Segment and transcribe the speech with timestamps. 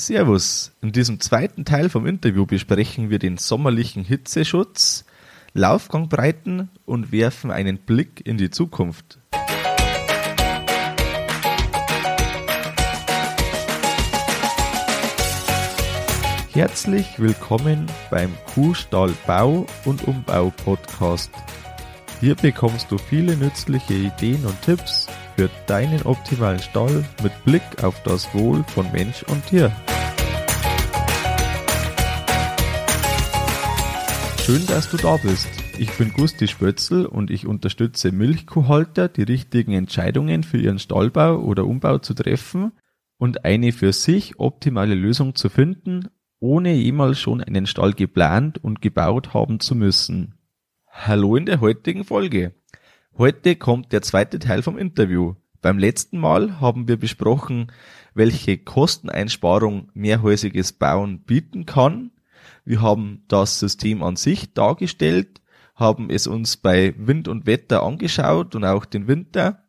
[0.00, 0.72] Servus.
[0.80, 5.04] In diesem zweiten Teil vom Interview besprechen wir den sommerlichen Hitzeschutz,
[5.52, 9.18] Laufgangbreiten und werfen einen Blick in die Zukunft.
[16.52, 21.30] Herzlich willkommen beim Kuhstall Bau und Umbau Podcast.
[22.20, 25.06] Hier bekommst du viele nützliche Ideen und Tipps
[25.36, 29.70] für deinen optimalen Stall mit Blick auf das Wohl von Mensch und Tier.
[34.50, 35.48] Schön, dass du da bist.
[35.78, 41.64] Ich bin Gusti Spötzl und ich unterstütze Milchkuhhalter, die richtigen Entscheidungen für ihren Stallbau oder
[41.66, 42.72] Umbau zu treffen
[43.16, 46.08] und eine für sich optimale Lösung zu finden,
[46.40, 50.34] ohne jemals schon einen Stall geplant und gebaut haben zu müssen.
[50.90, 52.52] Hallo in der heutigen Folge.
[53.16, 55.36] Heute kommt der zweite Teil vom Interview.
[55.60, 57.70] Beim letzten Mal haben wir besprochen,
[58.14, 62.10] welche Kosteneinsparung mehrhäusiges Bauen bieten kann.
[62.64, 65.40] Wir haben das System an sich dargestellt,
[65.74, 69.64] haben es uns bei Wind und Wetter angeschaut und auch den Winter.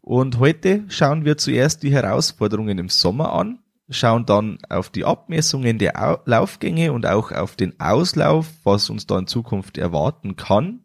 [0.00, 3.58] Und heute schauen wir zuerst die Herausforderungen im Sommer an,
[3.90, 9.18] schauen dann auf die Abmessungen der Laufgänge und auch auf den Auslauf, was uns da
[9.18, 10.80] in Zukunft erwarten kann.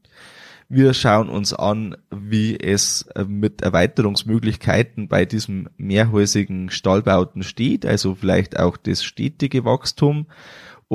[0.67, 8.15] Wir schauen uns an, wie es äh, mit Erweiterungsmöglichkeiten bei diesem mehrhäusigen Stallbauten steht, also
[8.15, 10.25] vielleicht auch das stetige Wachstum.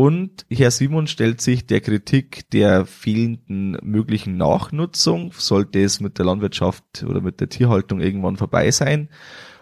[0.01, 6.25] Und Herr Simon stellt sich der Kritik der fehlenden möglichen Nachnutzung, sollte es mit der
[6.25, 9.11] Landwirtschaft oder mit der Tierhaltung irgendwann vorbei sein.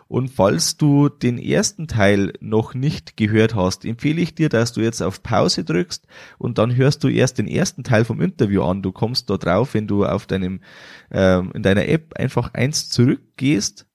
[0.07, 4.81] Und falls du den ersten Teil noch nicht gehört hast, empfehle ich dir, dass du
[4.81, 6.07] jetzt auf Pause drückst
[6.39, 8.81] und dann hörst du erst den ersten Teil vom Interview an.
[8.81, 10.61] Du kommst da drauf, wenn du auf deinem
[11.11, 13.88] ähm, in deiner App einfach eins zurückgehst,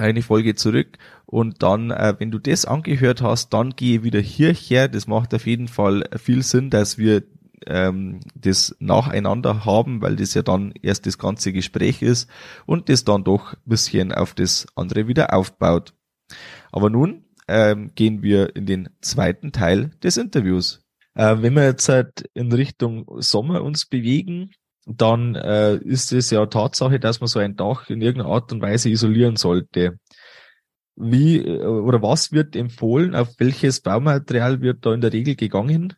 [0.00, 4.88] eine Folge zurück und dann, äh, wenn du das angehört hast, dann gehe wieder hierher.
[4.88, 7.22] Das macht auf jeden Fall viel Sinn, dass wir
[7.66, 12.28] ähm, das nacheinander haben, weil das ja dann erst das ganze Gespräch ist
[12.66, 15.94] und das dann doch bisschen auf das andere wieder aufbaut.
[16.72, 20.80] Aber nun ähm, gehen wir in den zweiten Teil des Interviews.
[21.14, 24.50] Äh, wenn wir jetzt halt in Richtung Sommer uns bewegen,
[24.96, 28.60] dann äh, ist es ja Tatsache, dass man so ein Dach in irgendeiner Art und
[28.60, 29.98] Weise isolieren sollte.
[30.96, 33.14] Wie äh, oder was wird empfohlen?
[33.14, 35.94] Auf welches Baumaterial wird da in der Regel gegangen?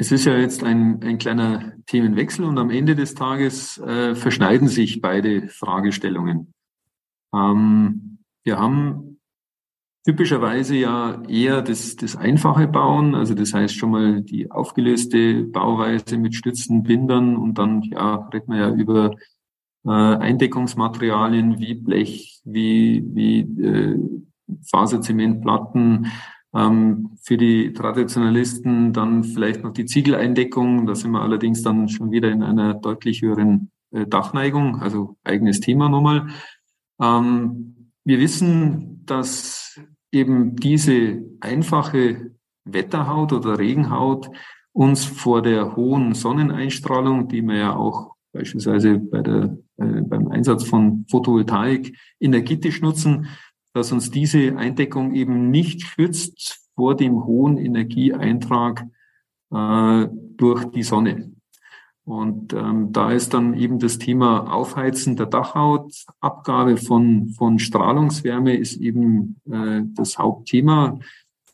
[0.00, 4.68] Es ist ja jetzt ein, ein kleiner Themenwechsel und am Ende des Tages äh, verschneiden
[4.68, 6.54] sich beide Fragestellungen.
[7.34, 9.17] Ähm, wir haben
[10.08, 16.16] typischerweise ja eher das, das einfache Bauen, also das heißt schon mal die aufgelöste Bauweise
[16.16, 19.10] mit Stützen, Bindern und dann ja redet man ja über
[19.84, 23.98] äh, Eindeckungsmaterialien wie Blech, wie, wie äh,
[24.70, 26.06] Faserzementplatten,
[26.54, 30.86] ähm, für die Traditionalisten dann vielleicht noch die Ziegeleindeckung.
[30.86, 35.60] Da sind wir allerdings dann schon wieder in einer deutlich höheren äh, Dachneigung, also eigenes
[35.60, 36.28] Thema nochmal.
[36.98, 39.78] Ähm, wir wissen, dass
[40.12, 42.32] eben diese einfache
[42.64, 44.30] Wetterhaut oder Regenhaut
[44.72, 50.64] uns vor der hohen Sonneneinstrahlung, die wir ja auch beispielsweise bei der, äh, beim Einsatz
[50.64, 53.26] von Photovoltaik energetisch nutzen,
[53.74, 58.84] dass uns diese Eindeckung eben nicht schützt vor dem hohen Energieeintrag
[59.52, 61.32] äh, durch die Sonne.
[62.08, 68.56] Und ähm, da ist dann eben das Thema Aufheizen der Dachhaut, Abgabe von, von Strahlungswärme
[68.56, 70.98] ist eben äh, das Hauptthema,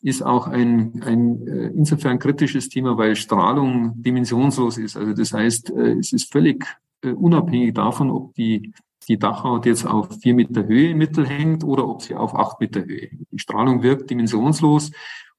[0.01, 4.97] ist auch ein, ein äh, insofern kritisches Thema, weil Strahlung dimensionslos ist.
[4.97, 6.65] Also das heißt, äh, es ist völlig
[7.03, 8.73] äh, unabhängig davon, ob die
[9.09, 12.61] die Dachhaut jetzt auf vier Meter Höhe im Mittel hängt oder ob sie auf acht
[12.61, 13.27] Meter Höhe hängt.
[13.33, 14.93] Die Strahlung wirkt dimensionslos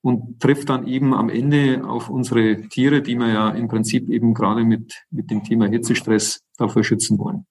[0.05, 4.35] und trifft dann eben am Ende auf unsere Tiere, die wir ja im Prinzip eben
[4.35, 7.47] gerade mit, mit dem Thema Hitzestress davor schützen wollen.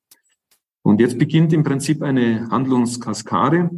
[0.83, 3.71] Und jetzt beginnt im Prinzip eine Handlungskaskade.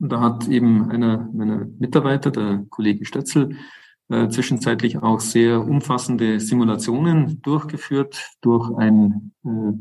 [0.00, 3.56] Und da hat eben einer meiner Mitarbeiter, der Kollege Stötzel,
[4.08, 9.74] äh, zwischenzeitlich auch sehr umfassende Simulationen durchgeführt durch ein äh,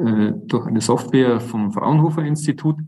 [0.00, 2.78] äh, durch eine Software vom Fraunhofer Institut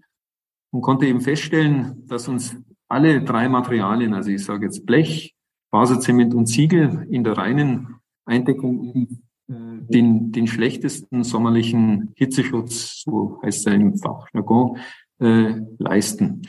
[0.71, 2.57] und konnte eben feststellen, dass uns
[2.93, 5.35] alle drei Materialien, also ich sage jetzt Blech,
[5.71, 7.97] Faserzement und Ziegel in der reinen
[8.27, 9.09] Eindeckung
[9.49, 9.55] äh,
[9.89, 14.77] den, den schlechtesten sommerlichen Hitzeschutz, so heißt er im Fachjargon,
[15.21, 16.43] äh, leisten.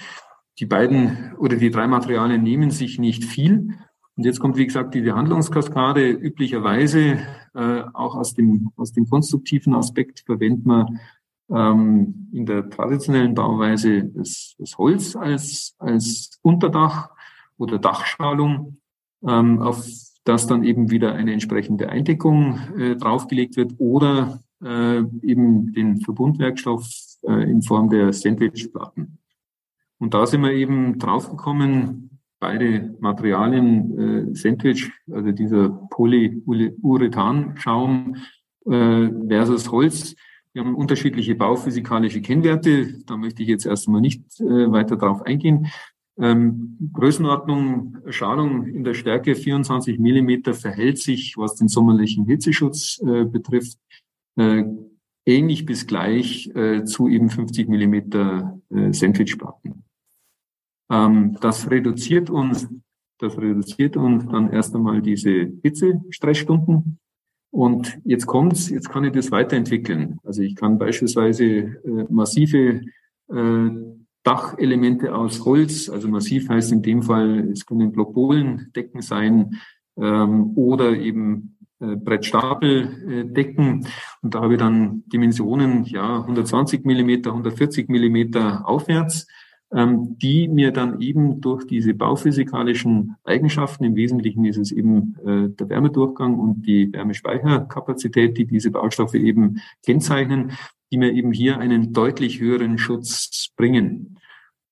[0.60, 3.70] Die beiden oder die drei Materialien nehmen sich nicht viel
[4.16, 6.08] und jetzt kommt, wie gesagt, die Handlungskaskade.
[6.10, 7.20] Üblicherweise
[7.56, 11.00] äh, auch aus dem, aus dem konstruktiven Aspekt verwendet man
[11.50, 17.10] ähm, in der traditionellen Bauweise das, das Holz als, als Unterdach
[17.58, 18.78] oder Dachschalung,
[19.28, 19.86] ähm, auf
[20.24, 26.90] das dann eben wieder eine entsprechende Eindeckung äh, draufgelegt wird oder äh, eben den Verbundwerkstoff
[27.24, 29.18] äh, in Form der Sandwichplatten.
[30.00, 38.18] Und da sind wir eben draufgekommen, beide Materialien, äh, Sandwich, also dieser Polyurethanschaum
[38.66, 40.16] äh, versus Holz,
[40.54, 43.04] wir haben unterschiedliche bauphysikalische Kennwerte.
[43.06, 45.68] Da möchte ich jetzt erstmal nicht äh, weiter drauf eingehen.
[46.18, 53.26] Ähm, Größenordnung, Schalung in der Stärke 24 Millimeter verhält sich, was den sommerlichen Hitzeschutz äh,
[53.26, 53.80] betrifft,
[54.36, 54.64] äh,
[55.26, 59.86] ähnlich bis gleich äh, zu eben 50 Millimeter äh, Sandwichplatten.
[60.92, 62.68] Ähm, das reduziert uns,
[63.20, 67.00] das reduziert uns dann erst einmal diese Hitzestressstunden.
[67.54, 70.18] Und jetzt kommt's, jetzt kann ich das weiterentwickeln.
[70.24, 72.82] Also ich kann beispielsweise äh, massive
[73.30, 73.70] äh,
[74.24, 79.60] Dachelemente aus Holz, also massiv heißt in dem Fall, es können Blockbohlendecken sein
[79.98, 83.86] ähm, oder eben äh, Brettstapeldecken.
[84.24, 89.28] Und da habe ich dann Dimensionen, ja, 120 Millimeter, 140 Millimeter aufwärts
[89.74, 95.50] ähm, die mir dann eben durch diese bauphysikalischen Eigenschaften, im Wesentlichen ist es eben äh,
[95.50, 100.52] der Wärmedurchgang und die Wärmespeicherkapazität, die diese Baustoffe eben kennzeichnen,
[100.92, 104.20] die mir eben hier einen deutlich höheren Schutz bringen.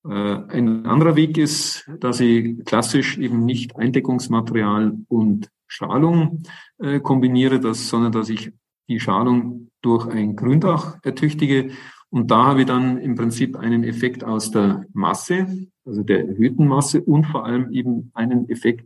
[0.05, 6.43] Äh, ein anderer Weg ist, dass ich klassisch eben nicht Eindeckungsmaterial und Strahlung
[6.79, 8.51] äh, kombiniere, das, sondern dass ich
[8.87, 11.71] die Schalung durch ein Gründach ertüchtige
[12.11, 15.47] und da habe ich dann im Prinzip einen Effekt aus der Masse,
[15.85, 18.85] also der erhöhten Masse und vor allem eben einen Effekt,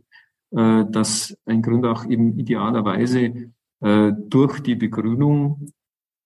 [0.52, 3.50] äh, dass ein Gründach eben idealerweise
[3.80, 5.72] äh, durch die Begrünung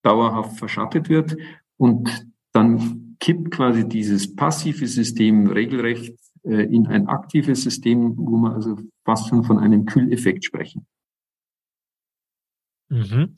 [0.02, 1.38] dauerhaft verschattet wird
[1.78, 8.52] und dann kippt quasi dieses passive System regelrecht äh, in ein aktives System, wo man
[8.52, 8.76] also
[9.06, 10.86] fast schon von einem Kühleffekt sprechen.
[12.90, 13.36] Mhm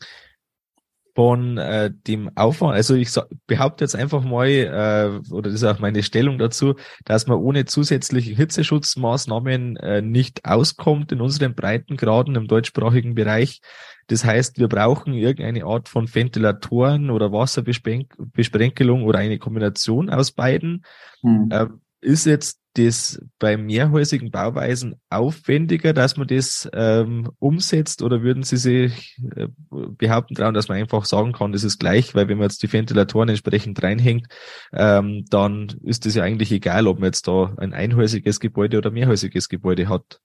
[1.15, 3.11] von äh, dem Aufwand, also ich
[3.47, 6.75] behaupte jetzt einfach mal, äh, oder das ist auch meine Stellung dazu,
[7.05, 13.61] dass man ohne zusätzliche Hitzeschutzmaßnahmen äh, nicht auskommt in unseren Breitengraden im deutschsprachigen Bereich.
[14.07, 20.85] Das heißt, wir brauchen irgendeine Art von Ventilatoren oder Wasserbesprenkelung oder eine Kombination aus beiden.
[21.21, 21.49] Hm.
[21.51, 21.67] Äh,
[22.01, 28.57] ist jetzt das bei mehrhäusigen Bauweisen aufwendiger, dass man das ähm, umsetzt oder würden Sie
[28.57, 32.47] sich äh, behaupten trauen, dass man einfach sagen kann, das ist gleich, weil wenn man
[32.47, 34.27] jetzt die Ventilatoren entsprechend reinhängt,
[34.73, 38.91] ähm, dann ist es ja eigentlich egal, ob man jetzt da ein einhäusiges Gebäude oder
[38.91, 40.21] mehrhäusiges Gebäude hat.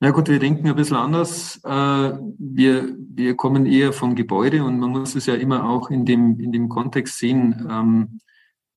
[0.00, 1.60] Na gut, wir denken ein bisschen anders.
[1.64, 6.04] Äh, wir, wir kommen eher vom Gebäude und man muss es ja immer auch in
[6.04, 7.66] dem, in dem Kontext sehen.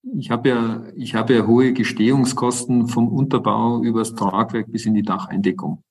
[0.04, 5.04] Ich habe ja, ich habe ja hohe Gestehungskosten vom Unterbau übers Tragwerk bis in die
[5.04, 5.84] Dacheindeckung.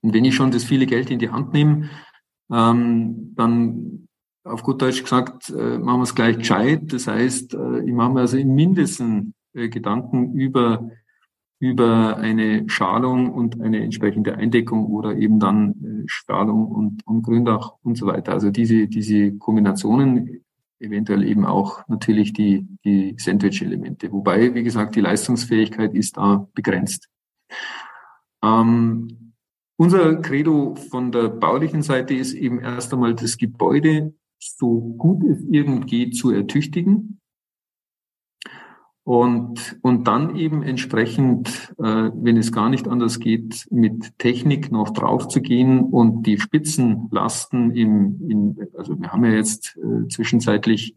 [0.00, 1.88] Und wenn ich schon das viele Geld in die Hand nehme,
[2.52, 4.06] ähm, dann
[4.44, 6.92] auf gut Deutsch gesagt, äh, machen wir es gleich gescheit.
[6.92, 10.90] Das heißt, äh, ich mache mir also im Mindesten äh, Gedanken über,
[11.58, 17.72] über eine Schalung und eine entsprechende Eindeckung oder eben dann äh, Strahlung und, und Gründach
[17.82, 18.32] und so weiter.
[18.32, 20.43] Also diese, diese Kombinationen
[20.84, 24.12] eventuell eben auch natürlich die, die Sandwich-Elemente.
[24.12, 27.08] Wobei, wie gesagt, die Leistungsfähigkeit ist da begrenzt.
[28.42, 29.32] Ähm,
[29.76, 35.42] unser Credo von der baulichen Seite ist eben erst einmal das Gebäude so gut es
[35.50, 37.20] irgend geht zu ertüchtigen
[39.04, 44.90] und, und dann eben entsprechend, äh, wenn es gar nicht anders geht, mit Technik noch
[44.90, 50.96] draufzugehen und die Spitzenlasten im, in, also wir haben ja jetzt äh, zwischenzeitlich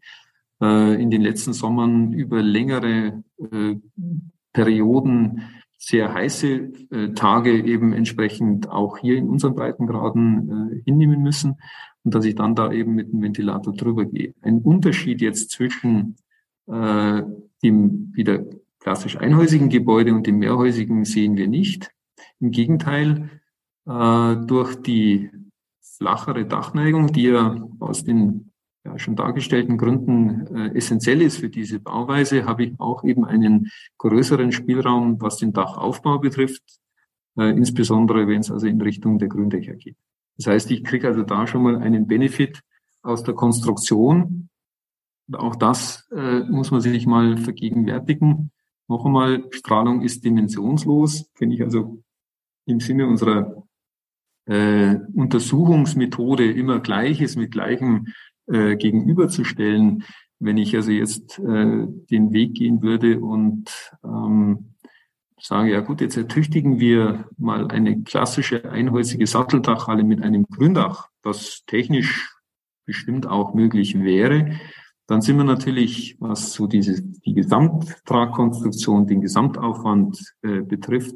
[0.62, 3.76] äh, in den letzten Sommern über längere äh,
[4.54, 5.42] Perioden
[5.78, 11.58] sehr heiße äh, Tage eben entsprechend auch hier in unseren Breitengraden äh, hinnehmen müssen
[12.04, 14.34] und dass ich dann da eben mit dem Ventilator drüber gehe.
[14.42, 16.16] Ein Unterschied jetzt zwischen
[17.64, 18.46] dem wieder
[18.80, 21.92] klassisch einhäusigen Gebäude und dem mehrhäusigen sehen wir nicht.
[22.40, 23.30] Im Gegenteil,
[23.86, 25.30] äh, durch die
[25.82, 28.52] flachere Dachneigung, die ja aus den
[28.86, 33.70] ja, schon dargestellten Gründen äh, essentiell ist für diese Bauweise, habe ich auch eben einen
[33.98, 36.64] größeren Spielraum, was den Dachaufbau betrifft,
[37.38, 39.98] äh, insbesondere wenn es also in Richtung der Gründächer geht.
[40.38, 42.62] Das heißt, ich kriege also da schon mal einen Benefit
[43.02, 44.50] aus der Konstruktion,
[45.34, 48.52] auch das äh, muss man sich mal vergegenwärtigen.
[48.88, 52.02] Noch einmal, Strahlung ist dimensionslos, finde ich also
[52.66, 53.64] im Sinne unserer
[54.46, 58.08] äh, Untersuchungsmethode immer Gleiches mit gleichem
[58.48, 60.04] äh, gegenüberzustellen,
[60.40, 64.76] wenn ich also jetzt äh, den Weg gehen würde und ähm,
[65.40, 71.64] sage, ja gut, jetzt ertüchtigen wir mal eine klassische einhäusige Satteldachhalle mit einem Gründach, was
[71.68, 72.36] technisch
[72.86, 74.60] bestimmt auch möglich wäre,
[75.08, 81.16] dann sind wir natürlich, was so diese, die Gesamttragkonstruktion, den Gesamtaufwand äh, betrifft,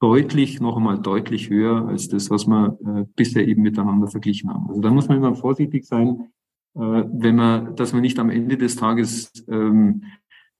[0.00, 4.68] deutlich, noch einmal deutlich höher als das, was wir äh, bisher eben miteinander verglichen haben.
[4.68, 6.30] Also da muss man immer vorsichtig sein,
[6.74, 10.04] äh, wenn man, dass man nicht am Ende des Tages ähm,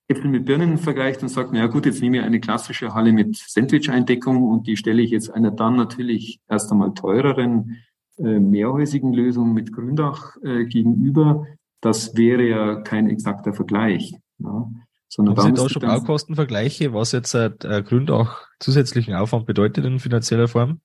[0.09, 3.13] Äpfel mit Birnen vergleicht und sagt, na ja gut, jetzt nehme ich eine klassische Halle
[3.13, 7.77] mit Sandwich-Eindeckung und die stelle ich jetzt einer dann natürlich erst einmal teureren
[8.17, 11.45] äh, mehrhäusigen Lösung mit Gründach äh, gegenüber.
[11.81, 14.13] Das wäre ja kein exakter Vergleich.
[14.39, 14.69] Ja.
[15.07, 17.49] Sondern Haben Sie da schon Baukostenvergleiche, was jetzt äh,
[17.85, 20.81] Gründach zusätzlichen Aufwand bedeutet in finanzieller Form?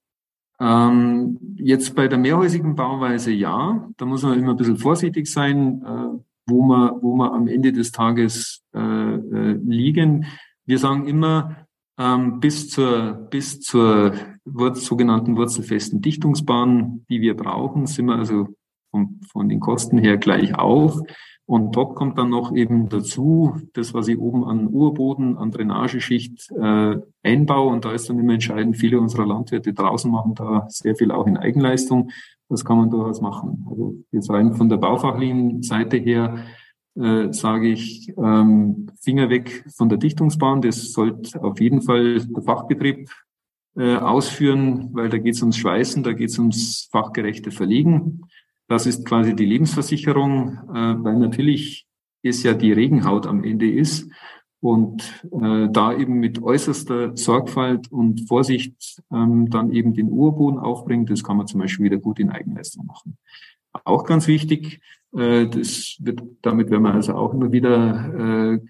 [0.61, 3.87] Ähm, jetzt bei der mehrhäusigen Bauweise ja.
[3.97, 7.73] Da muss man immer ein bisschen vorsichtig sein, äh, wo man, wo man am Ende
[7.73, 10.27] des Tages äh, äh, liegen.
[10.65, 11.67] Wir sagen immer,
[11.99, 18.49] ähm, bis zur, bis zur Wurz, sogenannten wurzelfesten Dichtungsbahn, die wir brauchen, sind wir also
[18.95, 21.01] von, von den Kosten her gleich auf.
[21.47, 26.51] Und dort kommt dann noch eben dazu, das, was ich oben an Urboden, an Drainageschicht
[26.53, 27.73] äh, einbaue.
[27.73, 31.27] Und da ist dann immer entscheidend, viele unserer Landwirte draußen machen da sehr viel auch
[31.27, 32.11] in Eigenleistung.
[32.49, 33.67] Das kann man durchaus machen.
[33.69, 36.45] Also jetzt rein von der baufachlichen Seite her
[36.95, 40.63] äh, sage ich, ähm, Finger weg von der Dichtungsbahn.
[40.63, 43.11] Das sollte auf jeden Fall der Fachbetrieb
[43.77, 48.23] äh, ausführen, weil da geht es ums Schweißen, da geht es ums fachgerechte Verlegen.
[48.69, 51.87] Das ist quasi die Lebensversicherung, äh, weil natürlich
[52.23, 54.11] es ja die Regenhaut am Ende ist
[54.61, 61.11] und äh, da eben mit äußerster Sorgfalt und Vorsicht ähm, dann eben den Urboden aufbringt.
[61.11, 63.19] Das kann man zum Beispiel wieder gut in Eigenleistung machen.
[63.85, 64.81] Auch ganz wichtig,
[65.15, 68.61] äh, das wird, damit werden wir also auch immer wieder äh,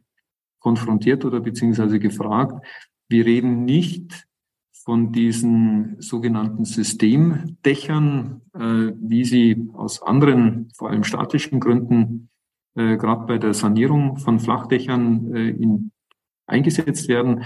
[0.58, 2.66] konfrontiert oder beziehungsweise gefragt.
[3.08, 4.26] Wir reden nicht
[4.84, 12.28] von diesen sogenannten Systemdächern, äh, wie sie aus anderen, vor allem statischen Gründen,
[12.74, 15.90] äh, gerade bei der Sanierung von Flachdächern äh, in,
[16.46, 17.44] eingesetzt werden.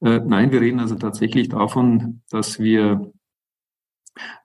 [0.00, 3.12] Äh, nein, wir reden also tatsächlich davon, dass wir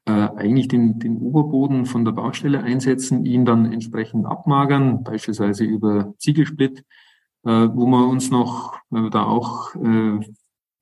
[0.05, 6.13] äh, eigentlich den, den Oberboden von der Baustelle einsetzen, ihn dann entsprechend abmagern, beispielsweise über
[6.19, 6.85] Ziegelsplit,
[7.43, 9.73] äh, wo wir uns noch, weil wir da auch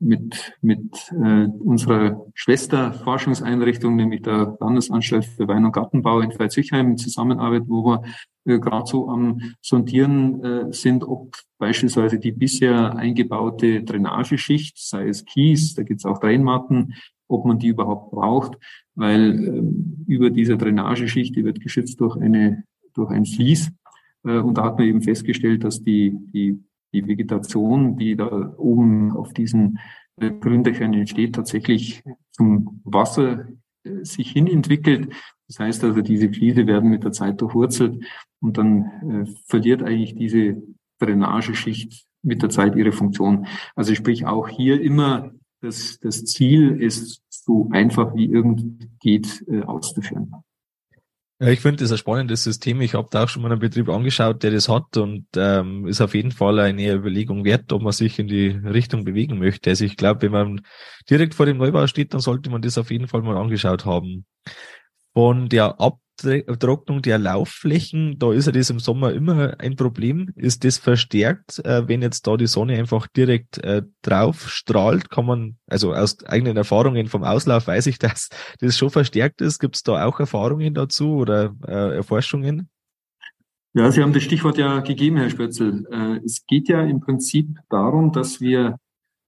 [0.03, 6.97] mit, mit äh, unserer Schwesterforschungseinrichtung, nämlich der Landesanstalt für Wein- und Gartenbau in Veitshöchheim in
[6.97, 8.03] Zusammenarbeit, wo wir
[8.45, 15.25] äh, gerade so am Sondieren äh, sind, ob beispielsweise die bisher eingebaute Drainageschicht, sei es
[15.25, 16.95] Kies, da gibt es auch Drainmatten,
[17.27, 18.57] ob man die überhaupt braucht,
[18.95, 23.71] weil äh, über dieser Drainageschicht, die wird geschützt durch eine durch ein Vlies.
[24.23, 29.11] Äh, und da hat man eben festgestellt, dass die, die die Vegetation, die da oben
[29.11, 29.79] auf diesen
[30.17, 33.47] Gründächern entsteht, tatsächlich zum Wasser
[33.83, 35.13] äh, sich hin entwickelt.
[35.47, 38.03] Das heißt also, diese Fliese werden mit der Zeit durchwurzelt
[38.39, 40.61] und dann äh, verliert eigentlich diese
[40.99, 43.47] Drainageschicht mit der Zeit ihre Funktion.
[43.75, 45.31] Also sprich auch hier immer
[45.61, 50.33] das, das Ziel ist so einfach wie irgend geht äh, auszuführen.
[51.43, 52.79] Ja, ich finde das ein spannendes System.
[52.79, 55.99] Ich habe da auch schon mal einen Betrieb angeschaut, der das hat und ähm, ist
[55.99, 59.69] auf jeden Fall eine Überlegung wert, ob man sich in die Richtung bewegen möchte.
[59.71, 60.61] Also ich glaube, wenn man
[61.09, 64.25] direkt vor dem Neubau steht, dann sollte man das auf jeden Fall mal angeschaut haben.
[65.13, 70.31] Von der Ab Trocknung der Laufflächen, da ist ja das im Sommer immer ein Problem.
[70.35, 75.09] Ist das verstärkt, äh, wenn jetzt da die Sonne einfach direkt äh, drauf strahlt?
[75.09, 78.29] Kann man, also aus eigenen Erfahrungen vom Auslauf weiß ich, dass
[78.59, 79.59] das schon verstärkt ist.
[79.59, 82.69] Gibt es da auch Erfahrungen dazu oder äh, Erforschungen?
[83.73, 85.87] Ja, Sie haben das Stichwort ja gegeben, Herr Spötzel.
[86.23, 88.77] Es geht ja im Prinzip darum, dass wir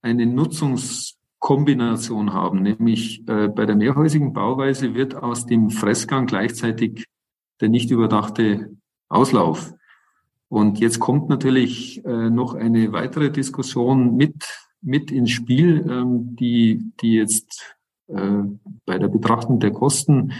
[0.04, 7.06] eine Nutzungs Kombination haben, nämlich äh, bei der mehrhäusigen Bauweise wird aus dem Fressgang gleichzeitig
[7.62, 8.76] der nicht überdachte
[9.10, 9.74] Auslauf.
[10.50, 14.36] Und jetzt kommt natürlich äh, noch eine weitere Diskussion mit,
[14.82, 17.76] mit ins Spiel, ähm, die, die jetzt
[18.08, 18.44] äh,
[18.86, 20.34] bei der Betrachtung der Kosten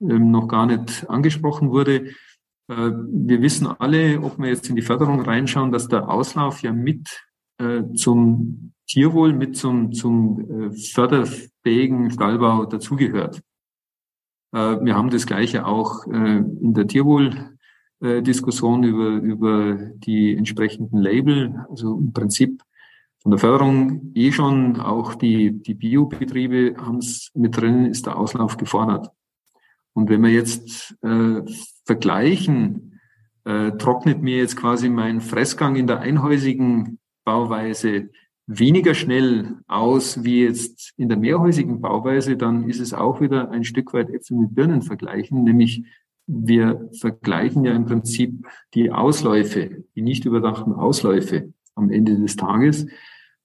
[0.00, 2.06] ähm, noch gar nicht angesprochen wurde.
[2.68, 6.72] Äh, wir wissen alle, ob wir jetzt in die Förderung reinschauen, dass der Auslauf ja
[6.72, 7.22] mit
[7.62, 13.40] äh, zum Tierwohl mit zum, zum äh, förderfähigen Stallbau dazugehört.
[14.52, 21.64] Äh, wir haben das Gleiche auch äh, in der Tierwohl-Diskussion über, über die entsprechenden Label.
[21.70, 22.62] Also im Prinzip
[23.22, 28.18] von der Förderung eh schon, auch die, die Biobetriebe haben es mit drin, ist der
[28.18, 29.10] Auslauf gefordert.
[29.94, 31.42] Und wenn wir jetzt äh,
[31.84, 33.00] vergleichen,
[33.44, 38.10] äh, trocknet mir jetzt quasi mein Fressgang in der einhäusigen Bauweise
[38.46, 43.64] weniger schnell aus wie jetzt in der mehrhäusigen Bauweise, dann ist es auch wieder ein
[43.64, 45.84] Stück weit Äpfel mit Birnen vergleichen, nämlich
[46.26, 52.86] wir vergleichen ja im Prinzip die Ausläufe, die nicht überdachten Ausläufe am Ende des Tages.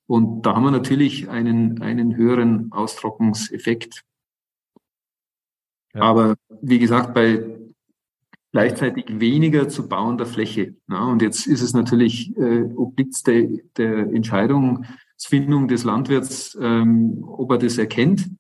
[0.06, 4.04] Und da haben wir natürlich einen, einen höheren Austrocknungseffekt.
[5.94, 6.02] Ja.
[6.02, 7.44] Aber wie gesagt, bei
[8.58, 10.74] gleichzeitig weniger zu bauender Fläche.
[10.90, 17.52] Ja, und jetzt ist es natürlich, äh, obliegt der, der Entscheidungsfindung des Landwirts, ähm, ob
[17.52, 18.32] er das erkennt,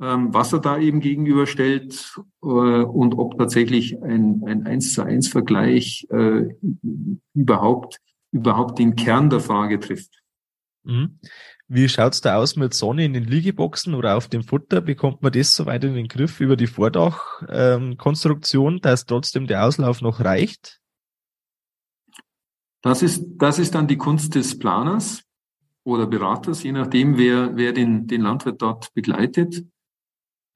[0.00, 5.28] ähm, was er da eben gegenüberstellt äh, und ob tatsächlich ein, ein 1 zu 1
[5.28, 6.48] Vergleich äh,
[7.32, 8.00] überhaupt,
[8.32, 10.20] überhaupt den Kern der Frage trifft.
[10.82, 11.20] Mhm.
[11.70, 14.80] Wie schaut's da aus mit Sonne in den Liegeboxen oder auf dem Futter?
[14.80, 20.00] Bekommt man das soweit in den Griff über die Vordachkonstruktion, ähm, dass trotzdem der Auslauf
[20.00, 20.80] noch reicht?
[22.80, 25.24] Das ist, das ist dann die Kunst des Planers
[25.84, 29.66] oder Beraters, je nachdem, wer, wer den, den Landwirt dort begleitet,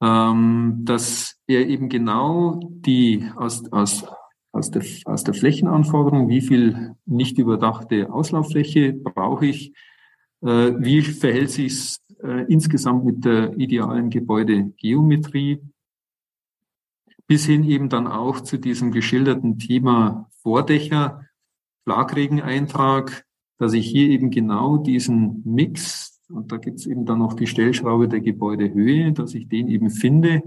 [0.01, 4.03] ähm, dass er eben genau die aus, aus,
[4.51, 9.73] aus, der, aus der Flächenanforderung, wie viel nicht überdachte Auslauffläche brauche ich,
[10.43, 15.59] wie verhält sich äh, insgesamt mit der idealen Gebäudegeometrie?
[17.27, 21.25] Bis hin eben dann auch zu diesem geschilderten Thema Vordächer,
[21.83, 23.25] Schlagregeneintrag,
[23.57, 27.47] dass ich hier eben genau diesen Mix, und da gibt es eben dann noch die
[27.47, 30.41] Stellschraube der Gebäudehöhe, dass ich den eben finde,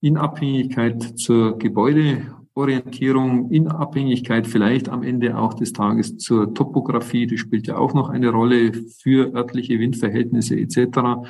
[0.00, 7.26] in Abhängigkeit zur Gebäude- Orientierung in Abhängigkeit vielleicht am Ende auch des Tages zur Topografie,
[7.26, 11.28] die spielt ja auch noch eine Rolle für örtliche Windverhältnisse etc.,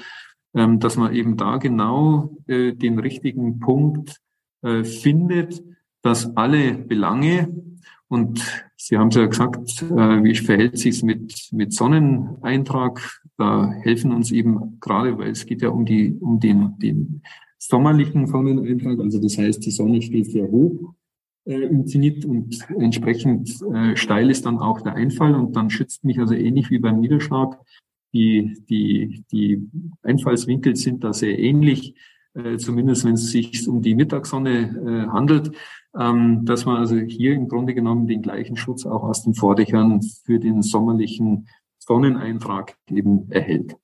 [0.55, 4.21] ähm, dass man eben da genau äh, den richtigen Punkt
[4.63, 5.63] äh, findet,
[6.03, 7.53] dass alle Belange
[8.09, 8.41] und
[8.79, 13.21] Sie haben es ja gesagt, äh, wie verhält sich mit, mit Sonneneintrag?
[13.37, 17.23] Da helfen uns eben gerade, weil es geht ja um die, um den, den
[17.59, 19.01] sommerlichen Sonneneintrag.
[19.01, 20.95] Also das heißt, die Sonne steht sehr hoch
[21.47, 26.19] im Zenit und entsprechend äh, steil ist dann auch der Einfall und dann schützt mich
[26.19, 27.59] also ähnlich wie beim Niederschlag.
[28.13, 29.69] Die, die, die
[30.03, 31.95] Einfallswinkel sind da sehr ähnlich,
[32.35, 35.53] äh, zumindest wenn es sich um die Mittagssonne äh, handelt,
[35.97, 40.03] ähm, dass man also hier im Grunde genommen den gleichen Schutz auch aus den Vordächern
[40.25, 43.77] für den sommerlichen Sonneneintrag eben erhält.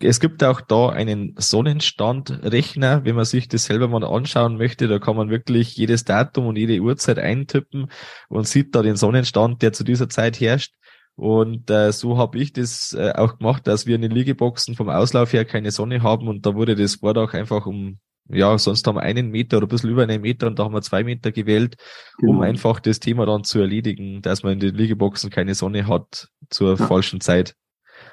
[0.00, 4.86] Es gibt auch da einen Sonnenstandrechner, wenn man sich das selber mal anschauen möchte.
[4.86, 7.90] Da kann man wirklich jedes Datum und jede Uhrzeit eintippen
[8.28, 10.74] und sieht da den Sonnenstand, der zu dieser Zeit herrscht.
[11.14, 14.88] Und äh, so habe ich das äh, auch gemacht, dass wir in den Liegeboxen vom
[14.88, 18.96] Auslauf her keine Sonne haben und da wurde das Vordach einfach um, ja, sonst haben
[18.96, 21.30] wir einen Meter oder ein bisschen über einen Meter und da haben wir zwei Meter
[21.30, 21.76] gewählt,
[22.18, 22.32] genau.
[22.32, 26.28] um einfach das Thema dann zu erledigen, dass man in den Liegeboxen keine Sonne hat
[26.48, 26.86] zur ja.
[26.86, 27.54] falschen Zeit.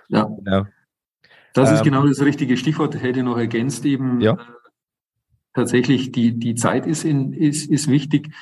[0.10, 0.24] Ja.
[0.24, 0.66] Genau.
[1.54, 4.22] Das ist ähm, genau das richtige Stichwort, hätte noch ergänzt eben.
[4.22, 4.34] Ja.
[4.34, 4.38] Äh,
[5.54, 8.34] tatsächlich, die, die Zeit ist, in, ist, ist wichtig.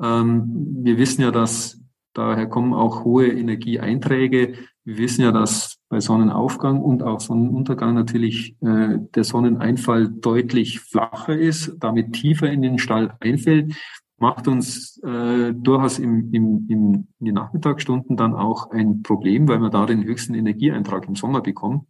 [0.00, 1.80] Ähm, wir wissen ja, dass
[2.14, 4.54] daher kommen auch hohe Energieeinträge.
[4.84, 11.36] Wir wissen ja, dass bei Sonnenaufgang und auch Sonnenuntergang natürlich äh, der Sonneneinfall deutlich flacher
[11.36, 13.74] ist, damit tiefer in den Stall einfällt
[14.18, 19.60] macht uns äh, durchaus im, im, im, in den Nachmittagsstunden dann auch ein Problem, weil
[19.60, 21.86] wir da den höchsten Energieeintrag im Sommer bekommen.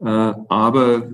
[0.00, 1.10] Äh, aber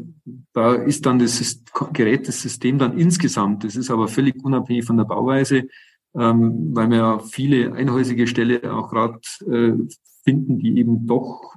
[0.53, 4.96] da ist dann das Gerät, das System dann insgesamt, das ist aber völlig unabhängig von
[4.96, 5.68] der Bauweise,
[6.14, 9.75] ähm, weil wir ja viele einhäusige Ställe auch gerade äh,
[10.25, 11.55] finden, die eben doch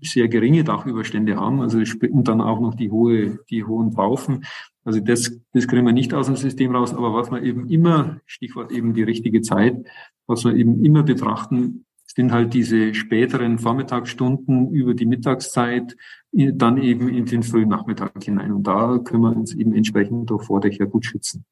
[0.00, 1.60] sehr geringe Dachüberstände haben.
[1.60, 4.44] Also und dann auch noch die hohe, die hohen Taufen.
[4.84, 6.94] Also das, das kriegen wir nicht aus dem System raus.
[6.94, 9.84] Aber was man eben immer, Stichwort eben die richtige Zeit,
[10.28, 11.85] was wir eben immer betrachten
[12.16, 15.96] sind halt diese späteren Vormittagsstunden über die Mittagszeit,
[16.32, 18.52] dann eben in den frühen Nachmittag hinein.
[18.52, 21.44] Und da können wir uns eben entsprechend durch Vordächer gut schützen.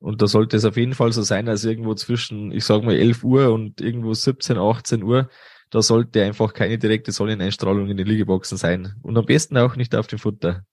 [0.00, 2.94] Und da sollte es auf jeden Fall so sein, dass irgendwo zwischen, ich sage mal,
[2.94, 5.28] 11 Uhr und irgendwo 17, 18 Uhr,
[5.70, 8.94] da sollte einfach keine direkte Sonneneinstrahlung in den Liegeboxen sein.
[9.02, 10.64] Und am besten auch nicht auf dem Futter.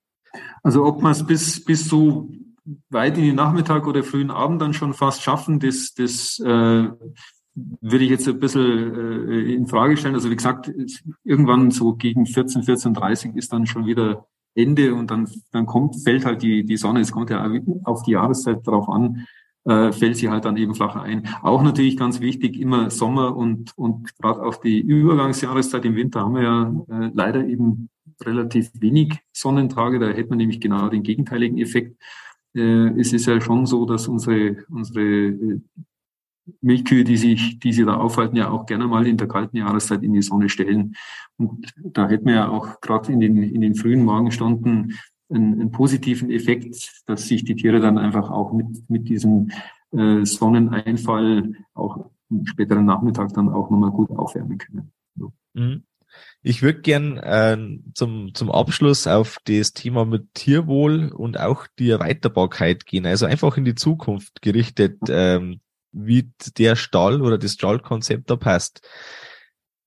[0.63, 2.29] Also ob man es bis, bis so
[2.89, 6.87] weit in den Nachmittag oder frühen Abend dann schon fast schaffen, das, das äh,
[7.55, 10.15] würde ich jetzt ein bisschen äh, in Frage stellen.
[10.15, 10.71] Also wie gesagt,
[11.23, 16.25] irgendwann so gegen 14, 14.30 ist dann schon wieder Ende und dann, dann kommt, fällt
[16.25, 17.49] halt die, die Sonne, es kommt ja
[17.83, 19.25] auf die Jahreszeit drauf an,
[19.65, 21.27] äh, fällt sie halt dann eben flacher ein.
[21.41, 26.35] Auch natürlich ganz wichtig, immer Sommer und, und gerade auf die Übergangsjahreszeit im Winter haben
[26.35, 27.89] wir ja äh, leider eben
[28.23, 32.01] relativ wenig Sonnentage, da hätte man nämlich genau den gegenteiligen Effekt.
[32.53, 35.59] Äh, es ist ja schon so, dass unsere, unsere äh,
[36.61, 40.03] Milchkühe, die sich, die sie da aufhalten, ja auch gerne mal in der kalten Jahreszeit
[40.03, 40.95] in die Sonne stellen.
[41.37, 44.93] Und da hätten wir ja auch gerade in den, in den frühen Morgenstunden
[45.29, 49.49] einen, einen, positiven Effekt, dass sich die Tiere dann einfach auch mit, mit diesem
[49.91, 54.91] äh, Sonneneinfall auch am späteren Nachmittag dann auch nochmal gut aufwärmen können.
[55.15, 55.33] So.
[55.53, 55.83] Mhm.
[56.41, 57.57] Ich würde gern äh,
[57.93, 63.05] zum, zum Abschluss auf das Thema mit Tierwohl und auch die Erweiterbarkeit gehen.
[63.05, 65.59] Also einfach in die Zukunft gerichtet, ähm,
[65.95, 68.87] wie der Stall oder das Stallkonzept da passt.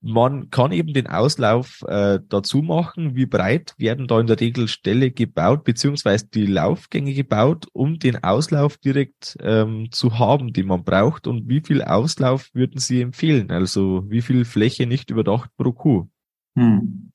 [0.01, 4.69] Man kann eben den Auslauf äh, dazu machen, wie breit werden da in der Regel
[4.69, 10.85] Ställe gebaut, beziehungsweise die Laufgänge gebaut, um den Auslauf direkt ähm, zu haben, den man
[10.85, 13.51] braucht und wie viel Auslauf würden Sie empfehlen?
[13.51, 16.09] Also wie viel Fläche nicht überdacht pro Kuh?
[16.57, 17.11] Hm.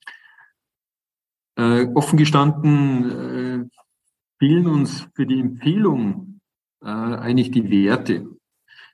[1.55, 3.79] Äh, offen gestanden äh,
[4.39, 6.41] fehlen uns für die Empfehlung
[6.81, 8.27] äh, eigentlich die Werte.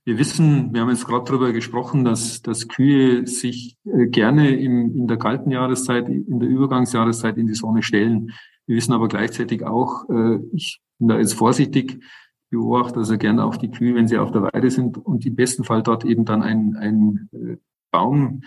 [0.10, 4.95] Wir wissen, wir haben jetzt gerade darüber gesprochen, dass, dass Kühe sich äh, gerne im,
[4.95, 8.32] in der kalten Jahreszeit, in der Übergangsjahreszeit in die Sonne stellen.
[8.65, 12.04] Wir wissen aber gleichzeitig auch, äh, ich bin da jetzt vorsichtig,
[12.50, 15.63] beobachte also gerne auch die Kühe, wenn sie auf der Weide sind und im besten
[15.63, 17.58] Fall dort eben dann ein, ein äh,
[17.91, 18.41] Baum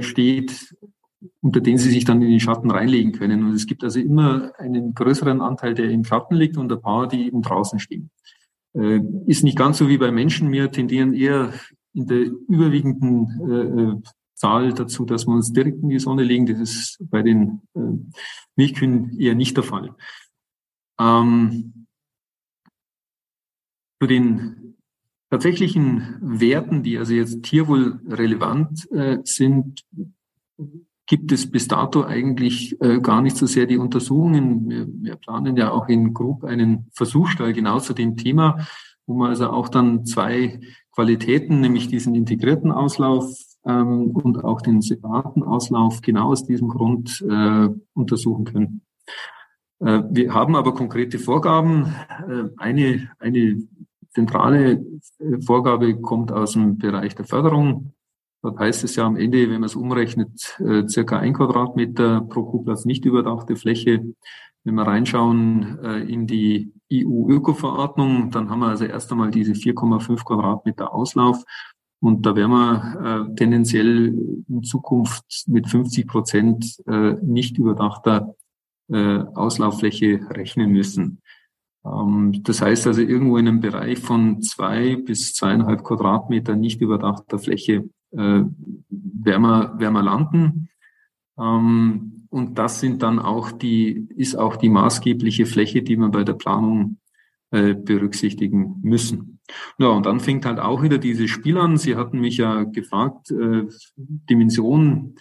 [0.00, 0.74] steht,
[1.40, 3.44] unter den sie sich dann in den Schatten reinlegen können.
[3.44, 7.06] Und es gibt also immer einen größeren Anteil, der im Schatten liegt und ein paar,
[7.06, 8.10] die eben draußen stehen.
[8.74, 10.52] Äh, ist nicht ganz so wie bei Menschen.
[10.52, 11.52] Wir tendieren eher
[11.92, 14.02] in der überwiegenden äh, äh,
[14.34, 16.46] Zahl dazu, dass wir uns direkt in die Sonne legen.
[16.46, 17.60] Das ist bei den
[18.56, 19.94] Milchkühen eher nicht der Fall.
[20.98, 21.86] Ähm,
[24.00, 24.76] zu den
[25.30, 29.84] tatsächlichen Werten, die also jetzt tierwohl relevant äh, sind,
[31.10, 34.70] gibt es bis dato eigentlich äh, gar nicht so sehr die Untersuchungen.
[34.70, 38.64] Wir, wir planen ja auch in Group einen Versuchsstall genau zu dem Thema,
[39.06, 40.60] wo man also auch dann zwei
[40.92, 43.28] Qualitäten, nämlich diesen integrierten Auslauf
[43.66, 48.82] ähm, und auch den separaten Auslauf genau aus diesem Grund äh, untersuchen können.
[49.80, 51.92] Äh, wir haben aber konkrete Vorgaben.
[52.28, 53.60] Äh, eine, eine
[54.10, 54.86] zentrale
[55.18, 57.94] äh, Vorgabe kommt aus dem Bereich der Förderung.
[58.42, 62.44] Dort heißt es ja am Ende, wenn man es umrechnet, äh, circa ein Quadratmeter pro
[62.44, 64.14] Kuhplatz nicht überdachte Fläche.
[64.64, 70.24] Wenn wir reinschauen äh, in die EU-Öko-Verordnung, dann haben wir also erst einmal diese 4,5
[70.24, 71.44] Quadratmeter Auslauf.
[72.02, 76.82] Und da werden wir äh, tendenziell in Zukunft mit 50 Prozent
[77.22, 78.34] nicht überdachter
[78.92, 81.20] Auslauffläche rechnen müssen.
[81.84, 87.38] Ähm, das heißt also irgendwo in einem Bereich von zwei bis zweieinhalb Quadratmeter nicht überdachter
[87.38, 88.42] Fläche äh,
[88.88, 90.68] werden, wir, landen.
[91.38, 96.22] Ähm, und das sind dann auch die, ist auch die maßgebliche Fläche, die wir bei
[96.22, 96.98] der Planung
[97.50, 99.40] äh, berücksichtigen müssen.
[99.78, 101.76] Ja, und dann fängt halt auch wieder dieses Spiel an.
[101.76, 103.64] Sie hatten mich ja gefragt, äh,
[103.96, 105.16] Dimension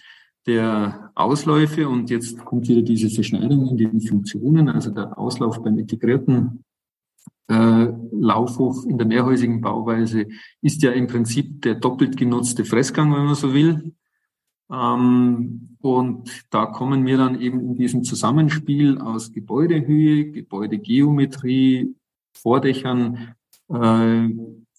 [0.46, 5.78] der Ausläufe und jetzt kommt wieder diese Verschneidung in den Funktionen, also der Auslauf beim
[5.78, 6.64] integrierten
[7.50, 10.28] äh, Laufhof in der mehrhäusigen Bauweise
[10.62, 13.94] ist ja im Prinzip der doppelt genutzte Fressgang, wenn man so will.
[14.72, 21.96] Ähm, und da kommen wir dann eben in diesem Zusammenspiel aus Gebäudehöhe, Gebäudegeometrie,
[22.34, 23.34] Vordächern,
[23.70, 24.30] äh,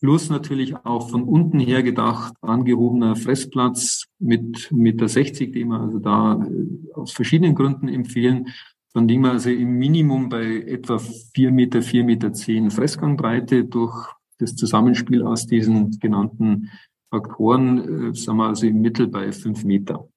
[0.01, 5.81] plus natürlich auch von unten her gedacht angehobener Fressplatz mit, mit der 60, den wir
[5.81, 8.49] also da äh, aus verschiedenen Gründen empfehlen,
[8.93, 14.09] dann liegen wir also im Minimum bei etwa vier Meter, vier Meter zehn Fressgangbreite durch
[14.39, 16.71] das Zusammenspiel aus diesen genannten
[17.11, 20.09] Faktoren, äh, sind wir also im Mittel bei fünf Meter.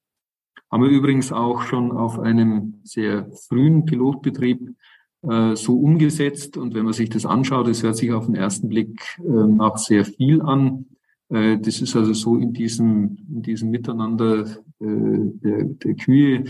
[0.70, 4.74] Haben wir übrigens auch schon auf einem sehr frühen Pilotbetrieb
[5.22, 6.56] äh, so umgesetzt.
[6.56, 9.76] Und wenn man sich das anschaut, das hört sich auf den ersten Blick äh, nach
[9.76, 10.86] sehr viel an.
[11.28, 14.46] Äh, das ist also so in diesem, in diesem Miteinander äh,
[14.80, 16.44] der, der Kühe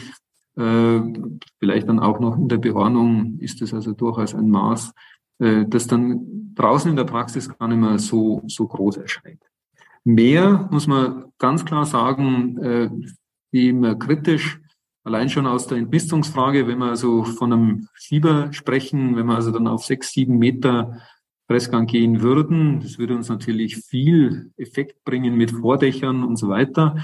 [0.56, 4.92] vielleicht dann auch noch in der Behornung ist es also durchaus ein Maß,
[5.40, 9.42] äh, das dann draußen in der Praxis gar nicht mehr so, so groß erscheint.
[10.04, 12.90] Mehr muss man ganz klar sagen, äh,
[13.50, 14.60] immer kritisch,
[15.04, 19.50] allein schon aus der Entmistungsfrage, wenn wir also von einem Fieber sprechen, wenn wir also
[19.50, 21.00] dann auf sechs, sieben Meter
[21.46, 26.96] Pressgang gehen würden, das würde uns natürlich viel Effekt bringen mit Vordächern und so weiter.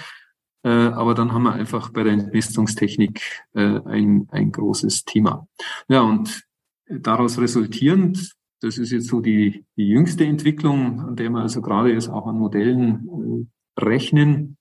[0.62, 5.46] Äh, aber dann haben wir einfach bei der Entmessungstechnik äh, ein, ein großes Thema.
[5.88, 6.42] Ja, und
[6.88, 11.92] daraus resultierend, das ist jetzt so die, die jüngste Entwicklung, an der wir also gerade
[11.92, 14.56] jetzt auch an Modellen äh, rechnen,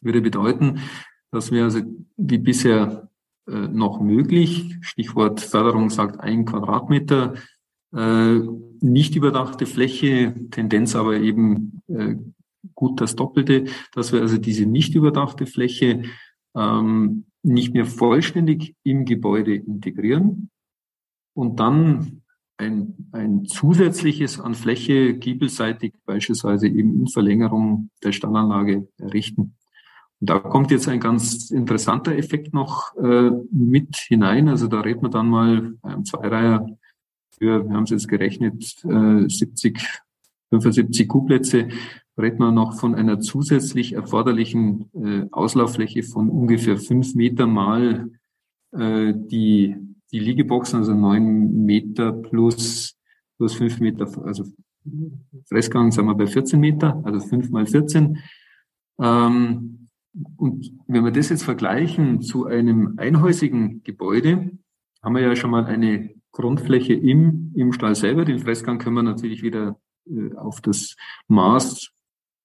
[0.00, 0.80] würde bedeuten,
[1.30, 1.80] dass wir also
[2.16, 3.08] wie bisher
[3.48, 7.34] äh, noch möglich, Stichwort Förderung sagt ein Quadratmeter,
[7.94, 8.40] Äh,
[8.80, 11.82] nicht überdachte Fläche, Tendenz aber eben
[12.74, 16.02] gut das Doppelte, dass wir also diese nicht überdachte Fläche
[16.54, 20.50] ähm, nicht mehr vollständig im Gebäude integrieren
[21.34, 22.22] und dann
[22.58, 29.56] ein, ein zusätzliches an Fläche giebelseitig beispielsweise eben in Verlängerung der Stallanlage errichten.
[30.20, 34.48] Und da kommt jetzt ein ganz interessanter Effekt noch äh, mit hinein.
[34.48, 36.66] Also da redet man dann mal beim Zweireiher
[37.36, 39.80] für, wir haben es jetzt gerechnet, äh, 70,
[40.50, 41.68] 75 Kuhplätze,
[42.18, 48.10] redet man noch von einer zusätzlich erforderlichen äh, Auslauffläche von ungefähr fünf Meter mal
[48.72, 49.76] äh, die,
[50.12, 52.98] die Liegeboxen, also neun Meter plus,
[53.38, 54.44] plus fünf Meter, also
[55.48, 58.18] Fressgang sagen wir bei 14 Meter, also fünf mal 14.
[59.00, 59.88] Ähm,
[60.36, 64.50] und wenn wir das jetzt vergleichen zu einem einhäusigen Gebäude,
[65.02, 68.24] haben wir ja schon mal eine Grundfläche im, im Stall selber.
[68.24, 70.96] Den Fressgang können wir natürlich wieder äh, auf das
[71.28, 71.92] Maß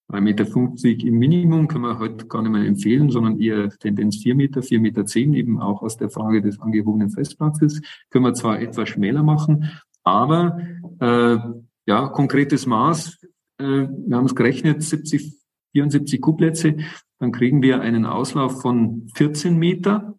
[0.09, 4.35] 3,50 Meter im Minimum können wir heute gar nicht mehr empfehlen, sondern eher Tendenz 4
[4.35, 7.81] Meter, 4,10 Meter, zehn, eben auch aus der Frage des angebotenen Festplatzes.
[8.09, 9.69] Können wir zwar etwas schmäler machen,
[10.03, 10.59] aber
[10.99, 11.37] äh,
[11.85, 13.19] ja, konkretes Maß,
[13.57, 15.33] äh, wir haben es gerechnet, 70,
[15.73, 16.77] 74 Kuhplätze,
[17.19, 20.17] dann kriegen wir einen Auslauf von 14 Meter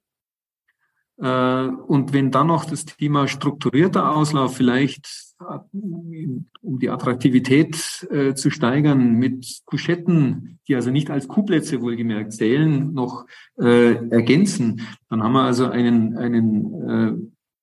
[1.19, 8.51] äh, und wenn dann noch das Thema strukturierter Auslauf vielleicht, um die Attraktivität äh, zu
[8.51, 13.27] steigern, mit Couchetten, die also nicht als Kuhplätze wohlgemerkt zählen, noch
[13.59, 17.13] äh, ergänzen, dann haben wir also einen, einen äh,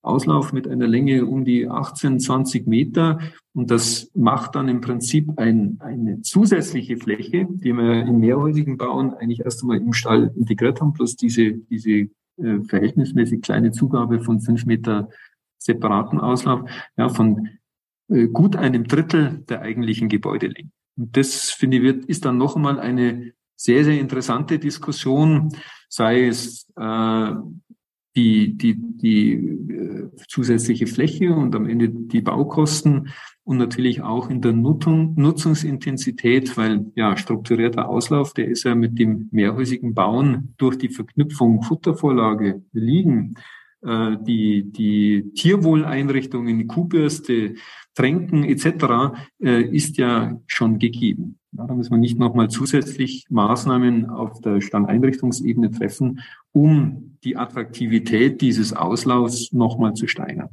[0.06, 3.18] Auslauf mit einer Länge um die 18, 20 Meter.
[3.54, 9.14] Und das macht dann im Prinzip ein, eine zusätzliche Fläche, die wir in mehrhäusigen Bauen
[9.14, 12.08] eigentlich erst einmal im Stall integriert haben, plus diese, diese
[12.38, 15.08] äh, verhältnismäßig kleine Zugabe von fünf Meter
[15.58, 17.48] separaten Auslauf, ja, von
[18.08, 20.70] gut einem Drittel der eigentlichen Gebäudelänge.
[20.96, 25.50] Und das, finde ich, wird, ist dann noch einmal eine sehr, sehr interessante Diskussion,
[25.88, 27.32] sei es äh,
[28.14, 33.10] die, die, die äh, zusätzliche Fläche und am Ende die Baukosten
[33.44, 38.98] und natürlich auch in der Nutzung, Nutzungsintensität, weil ja strukturierter Auslauf, der ist ja mit
[38.98, 43.34] dem mehrhäusigen Bauen durch die Verknüpfung Futtervorlage liegen,
[43.82, 47.54] äh, die, die Tierwohleinrichtungen, die Kuhbürste,
[47.94, 49.16] Tränken etc.
[49.40, 51.38] Äh, ist ja schon gegeben.
[51.52, 56.20] Da muss man nicht nochmal zusätzlich Maßnahmen auf der Standeinrichtungsebene treffen,
[56.52, 60.50] um die Attraktivität dieses Auslaufs nochmal zu steigern.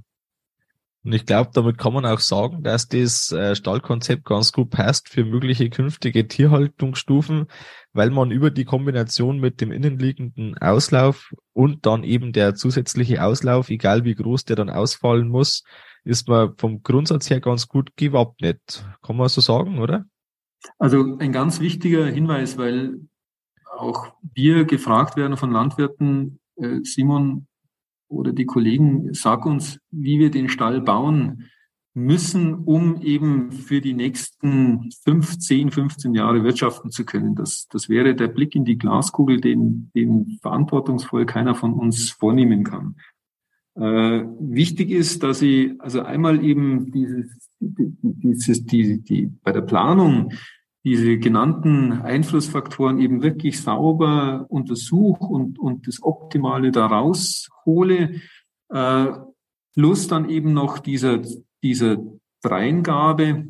[1.03, 5.09] Und ich glaube, damit kann man auch sagen, dass das äh, Stallkonzept ganz gut passt
[5.09, 7.47] für mögliche künftige Tierhaltungsstufen,
[7.91, 13.69] weil man über die Kombination mit dem innenliegenden Auslauf und dann eben der zusätzliche Auslauf,
[13.69, 15.63] egal wie groß der dann ausfallen muss,
[16.05, 18.85] ist man vom Grundsatz her ganz gut gewappnet.
[19.01, 20.05] Kann man so sagen, oder?
[20.79, 23.01] Also ein ganz wichtiger Hinweis, weil
[23.77, 27.47] auch wir gefragt werden von Landwirten, äh, Simon,
[28.13, 31.49] oder die Kollegen, sag uns, wie wir den Stall bauen
[31.93, 37.35] müssen, um eben für die nächsten 15, 15 Jahre wirtschaften zu können.
[37.35, 42.63] Das, das wäre der Blick in die Glaskugel, den, den verantwortungsvoll keiner von uns vornehmen
[42.63, 42.95] kann.
[43.75, 50.31] Äh, wichtig ist, dass sie also einmal eben dieses, dieses, die, die, bei der Planung
[50.83, 58.21] diese genannten Einflussfaktoren eben wirklich sauber untersuche und, und das Optimale daraus hole,
[58.69, 59.05] äh,
[59.73, 61.21] plus dann eben noch dieser,
[61.63, 61.97] dieser
[62.41, 63.47] Dreingabe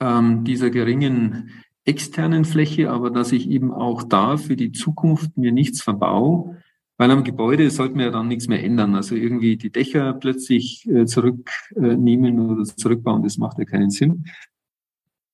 [0.00, 1.50] ähm, dieser geringen
[1.84, 6.56] externen Fläche, aber dass ich eben auch da für die Zukunft mir nichts verbau,
[6.96, 8.94] weil am Gebäude sollte man ja dann nichts mehr ändern.
[8.94, 14.24] Also irgendwie die Dächer plötzlich äh, zurücknehmen äh, oder zurückbauen, das macht ja keinen Sinn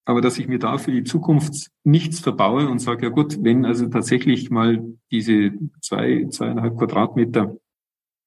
[0.06, 3.66] aber dass ich mir da für die Zukunft nichts verbaue und sage, ja gut, wenn
[3.66, 5.50] also tatsächlich mal diese
[5.82, 7.56] zwei, zweieinhalb Quadratmeter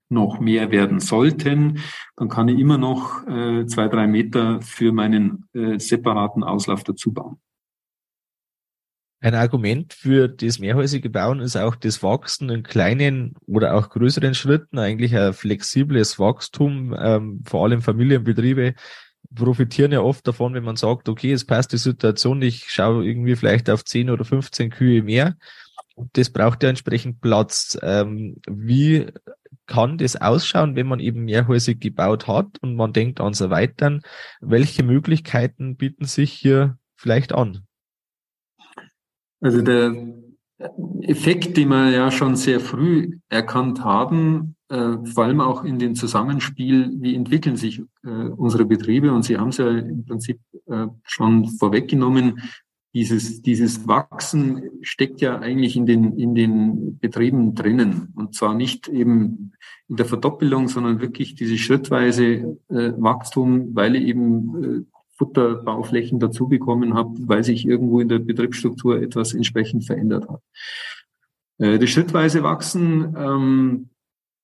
[0.09, 1.79] noch mehr werden sollten,
[2.17, 7.13] dann kann ich immer noch äh, zwei, drei Meter für meinen äh, separaten Auslauf dazu
[7.13, 7.39] bauen.
[9.21, 14.33] Ein Argument für das mehrhäusige Bauen ist auch das Wachsen in kleinen oder auch größeren
[14.33, 18.75] Schritten, eigentlich ein flexibles Wachstum, ähm, vor allem Familienbetriebe
[19.33, 23.35] profitieren ja oft davon, wenn man sagt, okay, es passt die Situation, ich schaue irgendwie
[23.35, 25.35] vielleicht auf 10 oder 15 Kühe mehr.
[26.13, 27.77] Das braucht ja entsprechend Platz.
[27.81, 29.07] Ähm, wie
[29.67, 34.01] kann das ausschauen, wenn man eben mehrhäusig gebaut hat und man denkt ans Erweitern?
[34.41, 37.65] Welche Möglichkeiten bieten sich hier vielleicht an?
[39.41, 39.93] Also der
[41.01, 45.95] Effekt, den wir ja schon sehr früh erkannt haben, äh, vor allem auch in dem
[45.95, 49.11] Zusammenspiel, wie entwickeln sich äh, unsere Betriebe.
[49.11, 52.41] Und Sie haben es ja im Prinzip äh, schon vorweggenommen.
[52.93, 58.13] Dieses, dieses Wachsen steckt ja eigentlich in den, in den Betrieben drinnen.
[58.15, 59.53] Und zwar nicht eben
[59.87, 64.85] in der Verdoppelung, sondern wirklich diese schrittweise äh, Wachstum, weil eben äh,
[65.17, 70.41] Futterbauflächen dazubekommen habe, weil sich irgendwo in der Betriebsstruktur etwas entsprechend verändert hat.
[71.57, 73.89] Äh, das schrittweise Wachsen ähm,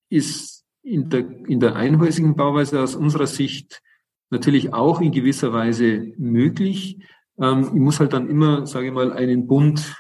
[0.09, 3.81] ist in der, in der einhäusigen Bauweise aus unserer Sicht
[4.29, 6.99] natürlich auch in gewisser Weise möglich.
[7.39, 9.95] Ähm, ich muss halt dann immer, sage ich mal, einen Bund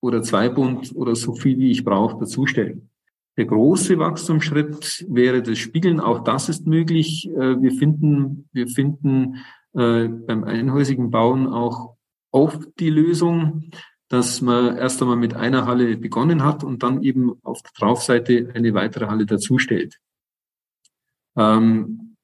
[0.00, 2.90] oder zwei Bund oder so viel, wie ich brauche, dazustellen.
[3.36, 6.00] Der große Wachstumsschritt wäre das Spiegeln.
[6.00, 7.28] Auch das ist möglich.
[7.36, 9.44] Äh, wir finden, wir finden
[9.74, 11.96] äh, beim einhäusigen Bauen auch
[12.30, 13.70] oft die Lösung,
[14.08, 18.50] dass man erst einmal mit einer Halle begonnen hat und dann eben auf der Draufseite
[18.54, 19.98] eine weitere Halle dazustellt.
[21.36, 22.16] Ähm,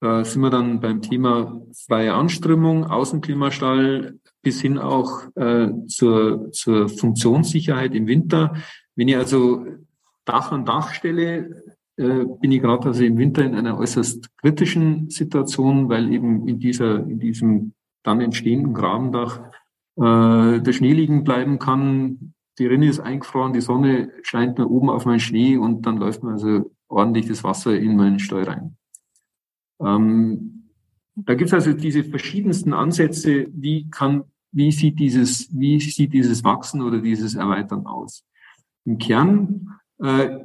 [0.00, 6.88] da sind wir dann beim Thema freie Anströmung, Außenklimastall bis hin auch äh, zur, zur
[6.88, 8.54] Funktionssicherheit im Winter.
[8.94, 9.66] Wenn ich also
[10.24, 11.64] Dach an Dach stelle,
[11.96, 16.58] äh, bin ich gerade also im Winter in einer äußerst kritischen Situation, weil eben in
[16.58, 19.40] dieser, in diesem dann entstehenden Grabendach
[19.96, 22.34] äh, der Schnee liegen bleiben kann.
[22.58, 26.22] Die Rinne ist eingefroren, die Sonne scheint nach oben auf meinen Schnee und dann läuft
[26.22, 28.76] mir also ordentlich das Wasser in meinen Stall rein.
[29.80, 30.70] Ähm,
[31.16, 36.44] da gibt es also diese verschiedensten Ansätze, wie kann, wie sieht dieses, wie sieht dieses
[36.44, 38.24] Wachsen oder dieses Erweitern aus?
[38.84, 40.38] Im Kern äh,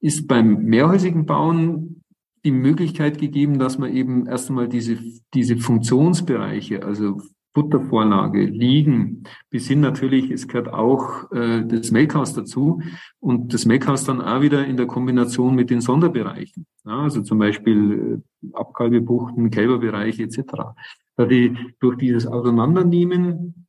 [0.00, 2.04] ist beim mehrhäusigen Bauen
[2.44, 4.98] die Möglichkeit gegeben, dass man eben erst einmal diese,
[5.34, 7.20] diese Funktionsbereiche, also
[7.52, 12.80] Buttervorlage, Liegen, bis hin natürlich, es gehört auch äh, das Melkhaus dazu
[13.20, 17.38] und das Melkhaus dann auch wieder in der Kombination mit den Sonderbereichen, ja, also zum
[17.38, 20.40] Beispiel äh, Abkalbebuchten, Kälberbereiche etc.
[21.16, 23.66] Da die durch dieses Auseinandernehmen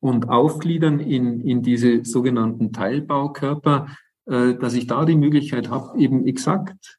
[0.00, 3.86] und Aufgliedern in, in diese sogenannten Teilbaukörper,
[4.26, 6.98] äh, dass ich da die Möglichkeit habe, eben exakt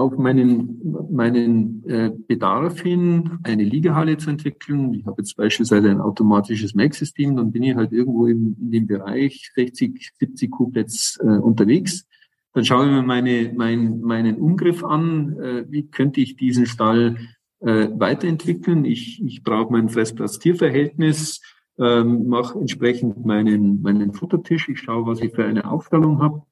[0.00, 4.94] auf meinen, meinen äh, Bedarf hin eine Liegehalle zu entwickeln.
[4.94, 8.86] Ich habe jetzt beispielsweise ein automatisches Mac-System, dann bin ich halt irgendwo im, in dem
[8.86, 12.06] Bereich 60, 70 Kuhplätze äh, unterwegs.
[12.52, 15.38] Dann schaue ich mir meine, mein, meinen Umgriff an.
[15.38, 17.16] Äh, wie könnte ich diesen Stall
[17.60, 18.84] äh, weiterentwickeln?
[18.84, 21.40] Ich, ich brauche mein Fressplatz-Tier-Verhältnis,
[21.78, 24.68] ähm, mache entsprechend meinen, meinen Futtertisch.
[24.68, 26.42] Ich schaue, was ich für eine Aufstellung habe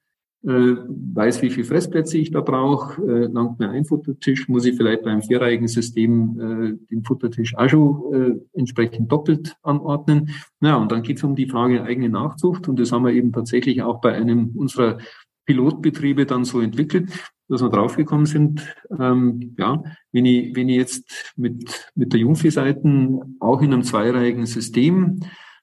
[0.42, 5.03] weiß, wie viel Fressplätze ich da brauche, äh, langt mir ein Futtertisch, muss ich vielleicht
[5.03, 10.31] beim vierreihigen System äh, den Futtertisch auch schon äh, entsprechend doppelt anordnen.
[10.61, 12.68] Ja, und dann geht es um die Frage eigene Nachzucht.
[12.68, 14.98] Und das haben wir eben tatsächlich auch bei einem unserer
[15.44, 17.11] Pilotbetriebe dann so entwickelt,
[17.48, 23.37] dass wir draufgekommen sind, ähm, ja, wenn ich, wenn ich jetzt mit, mit der Jungviehseiten
[23.40, 25.20] auch in einem zweireihigen System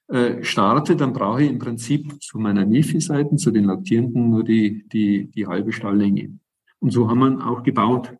[0.08, 4.86] äh, starte, dann brauche ich im Prinzip zu meiner Milchviehseiten, zu den Laktierenden nur die,
[4.88, 6.38] die, die halbe Stalllänge.
[6.78, 8.12] Und so haben wir auch gebaut.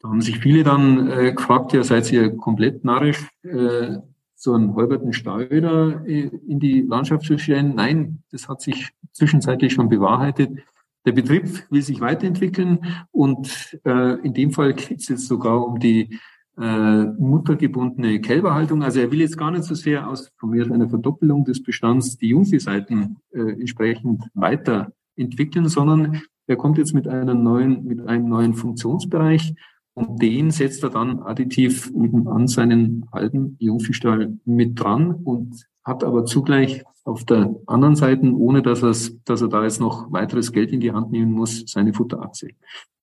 [0.00, 3.98] Da haben sich viele dann äh, gefragt, ja, seid ihr komplett narrisch, äh,
[4.34, 7.74] so einen halberten Stall wieder äh, in die Landschaft zu stellen?
[7.74, 10.60] Nein, das hat sich zwischenzeitlich schon bewahrheitet.
[11.04, 15.78] Der Betrieb will sich weiterentwickeln und äh, in dem Fall geht es jetzt sogar um
[15.78, 16.18] die
[16.58, 18.82] äh, muttergebundene Kälberhaltung.
[18.82, 22.16] Also er will jetzt gar nicht so sehr aus von mir einer Verdoppelung des Bestands
[22.18, 28.54] die Jungviehseiten äh, entsprechend weiterentwickeln, sondern er kommt jetzt mit einem neuen, mit einem neuen
[28.54, 29.54] Funktionsbereich
[29.94, 36.04] und den setzt er dann additiv eben an seinen alten Jungviehstall mit dran und hat
[36.04, 40.52] aber zugleich auf der anderen Seite, ohne dass, er, dass er da jetzt noch weiteres
[40.52, 42.48] Geld in die Hand nehmen muss, seine Futterachse.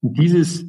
[0.01, 0.65] Und dieses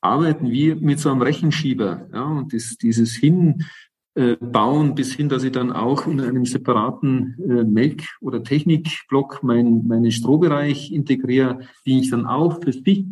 [0.00, 2.08] arbeiten wir mit so einem Rechenschieber.
[2.12, 7.64] Ja, und das, dieses Hinbauen bis hin, dass ich dann auch in einem separaten äh,
[7.64, 13.04] Melk- oder Technikblock mein, meinen Strohbereich integriere, den ich dann auch für sich,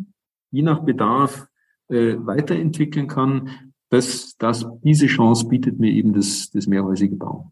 [0.51, 1.47] je nach Bedarf,
[1.89, 3.49] äh, weiterentwickeln kann.
[3.89, 7.51] Das, das, diese Chance bietet mir eben das, das mehrhäusige Bauen.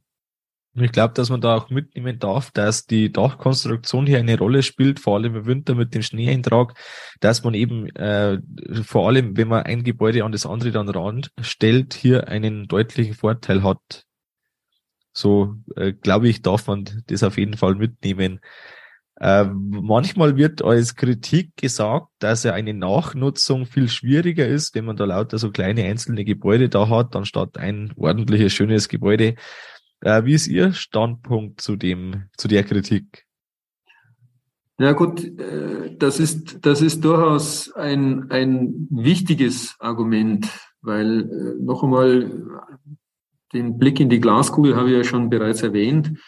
[0.75, 4.63] Und ich glaube, dass man da auch mitnehmen darf, dass die Dachkonstruktion hier eine Rolle
[4.63, 6.73] spielt, vor allem im Winter mit dem Schneeeintrag,
[7.19, 8.39] dass man eben äh,
[8.83, 13.13] vor allem, wenn man ein Gebäude an das andere dann ran stellt, hier einen deutlichen
[13.13, 14.05] Vorteil hat.
[15.13, 18.39] So äh, glaube ich, darf man das auf jeden Fall mitnehmen.
[19.19, 24.97] Äh, manchmal wird als Kritik gesagt, dass ja eine Nachnutzung viel schwieriger ist, wenn man
[24.97, 29.35] da lauter so kleine einzelne Gebäude da hat, anstatt ein ordentliches, schönes Gebäude.
[30.03, 33.25] Äh, wie ist Ihr Standpunkt zu dem, zu der Kritik?
[34.77, 40.49] Ja gut, äh, das ist, das ist durchaus ein, ein wichtiges Argument,
[40.81, 42.29] weil äh, noch einmal
[43.53, 46.19] den Blick in die Glaskugel habe ich ja schon bereits erwähnt.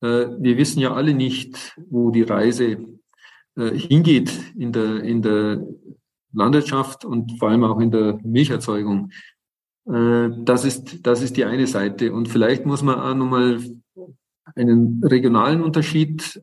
[0.00, 2.78] Äh, wir wissen ja alle nicht, wo die Reise
[3.54, 5.62] hingeht in der, in der
[6.32, 9.10] Landwirtschaft und vor allem auch in der Milcherzeugung.
[9.84, 12.12] Das ist, das ist die eine Seite.
[12.12, 13.58] Und vielleicht muss man auch nochmal
[14.54, 16.40] einen regionalen Unterschied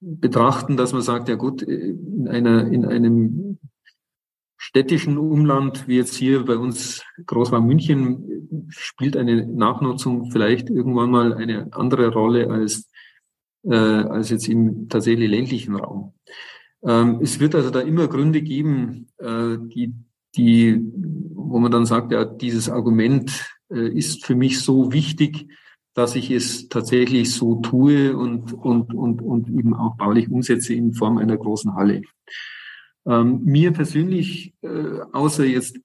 [0.00, 3.58] betrachten, dass man sagt, ja gut, in einer, in einem
[4.56, 11.34] städtischen Umland, wie jetzt hier bei uns Großraum München, spielt eine Nachnutzung vielleicht irgendwann mal
[11.34, 12.90] eine andere Rolle als,
[13.62, 16.14] äh, als jetzt im tatsächlich ländlichen Raum.
[16.82, 19.94] Ähm, es wird also da immer Gründe geben, äh, die,
[20.36, 20.80] die,
[21.34, 25.48] wo man dann sagt, ja, dieses Argument äh, ist für mich so wichtig,
[25.94, 30.92] dass ich es tatsächlich so tue und, und, und, und eben auch baulich umsetze in
[30.92, 32.02] Form einer großen Halle.
[33.06, 35.78] Ähm, mir persönlich, äh, außer jetzt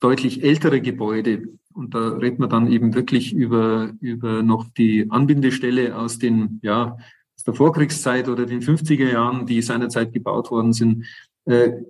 [0.00, 5.96] deutlich ältere Gebäude, und da redet man dann eben wirklich über, über noch die Anbindestelle
[5.96, 6.96] aus den, ja,
[7.36, 11.06] aus der Vorkriegszeit oder den 50er Jahren, die seinerzeit gebaut worden sind,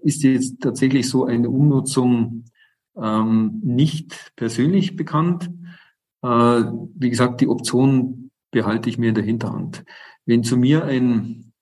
[0.02, 2.44] ist jetzt tatsächlich so eine Umnutzung
[2.96, 5.50] ähm, nicht persönlich bekannt.
[6.22, 9.84] Äh, wie gesagt, die Option behalte ich mir in der Hinterhand.
[10.26, 11.52] Wenn zu mir ein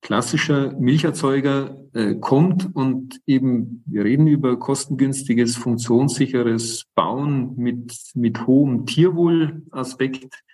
[0.00, 8.86] klassischer Milcherzeuger äh, kommt und eben, wir reden über kostengünstiges, funktionssicheres Bauen mit, mit hohem
[8.86, 10.44] Tierwohlaspekt,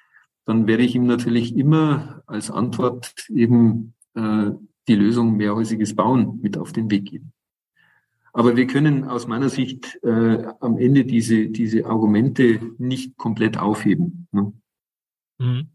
[0.44, 4.52] dann werde ich ihm natürlich immer als Antwort eben äh,
[4.88, 7.32] die Lösung mehrhäusiges Bauen mit auf den Weg geben.
[8.32, 14.26] Aber wir können aus meiner Sicht äh, am Ende diese, diese Argumente nicht komplett aufheben.
[14.32, 14.52] Ne?
[15.38, 15.68] Mhm.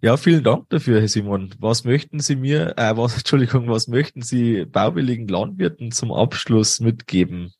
[0.00, 1.52] Ja, vielen Dank dafür, Herr Simon.
[1.58, 7.52] Was möchten Sie mir, äh, was, Entschuldigung, was möchten Sie bauwilligen Landwirten zum Abschluss mitgeben?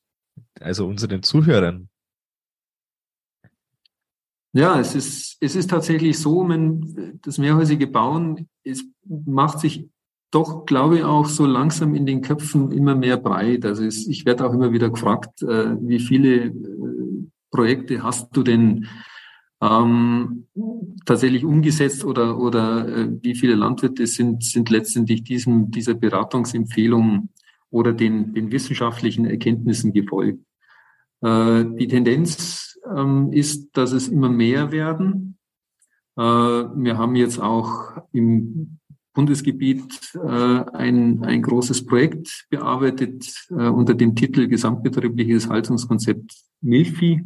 [0.60, 1.88] Also unseren Zuhörern.
[4.52, 9.88] Ja, es ist, es ist tatsächlich so, man, das mehrhäusige Bauen, es macht sich
[10.30, 13.64] doch, glaube ich, auch so langsam in den Köpfen immer mehr breit.
[13.64, 16.52] Also es, ich werde auch immer wieder gefragt, äh, wie viele äh,
[17.50, 18.86] Projekte hast du denn
[19.60, 20.46] ähm,
[21.04, 27.30] tatsächlich umgesetzt oder, oder äh, wie viele Landwirte sind, sind letztendlich diesem, dieser Beratungsempfehlung
[27.70, 30.44] oder den, den wissenschaftlichen Erkenntnissen gefolgt.
[31.22, 35.38] Äh, die Tendenz ähm, ist, dass es immer mehr werden.
[36.16, 38.77] Äh, wir haben jetzt auch im
[39.18, 47.24] Bundesgebiet äh, ein, ein großes Projekt bearbeitet äh, unter dem Titel Gesamtbetriebliches Haltungskonzept Milchvieh.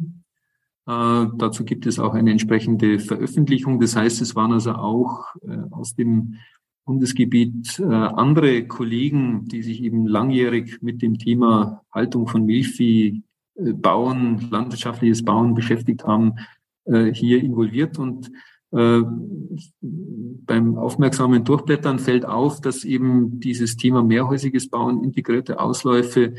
[0.87, 3.79] Äh, dazu gibt es auch eine entsprechende Veröffentlichung.
[3.79, 6.37] Das heißt, es waren also auch äh, aus dem
[6.83, 13.21] Bundesgebiet äh, andere Kollegen, die sich eben langjährig mit dem Thema Haltung von Milchvieh,
[13.53, 16.39] äh, Bauen, landwirtschaftliches Bauen beschäftigt haben,
[16.85, 18.31] äh, hier involviert und
[18.73, 26.35] beim aufmerksamen Durchblättern fällt auf, dass eben dieses Thema mehrhäusiges Bauen, integrierte Ausläufe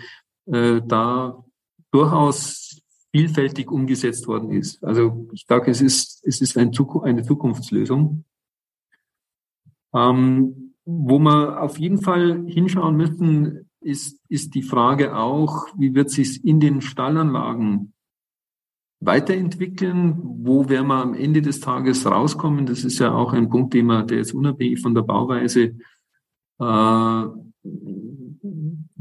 [0.47, 1.45] äh, da
[1.93, 2.83] durchaus
[3.13, 4.83] vielfältig umgesetzt worden ist.
[4.83, 8.25] Also ich sage, es ist, es ist ein Zukunft, eine Zukunftslösung.
[9.95, 16.11] Ähm, wo wir auf jeden Fall hinschauen müssen, ist, ist die Frage auch, wie wird
[16.11, 17.94] sich in den Stallanlagen
[19.07, 20.19] weiterentwickeln?
[20.23, 22.67] Wo werden wir am Ende des Tages rauskommen?
[22.67, 25.77] Das ist ja auch ein Punkt, den man, der jetzt unabhängig von der Bauweise
[26.61, 27.25] äh,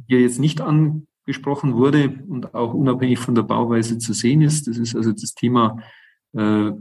[0.08, 4.68] hier jetzt nicht angesprochen wurde und auch unabhängig von der Bauweise zu sehen ist.
[4.68, 5.80] Das ist also das Thema
[6.34, 6.72] äh,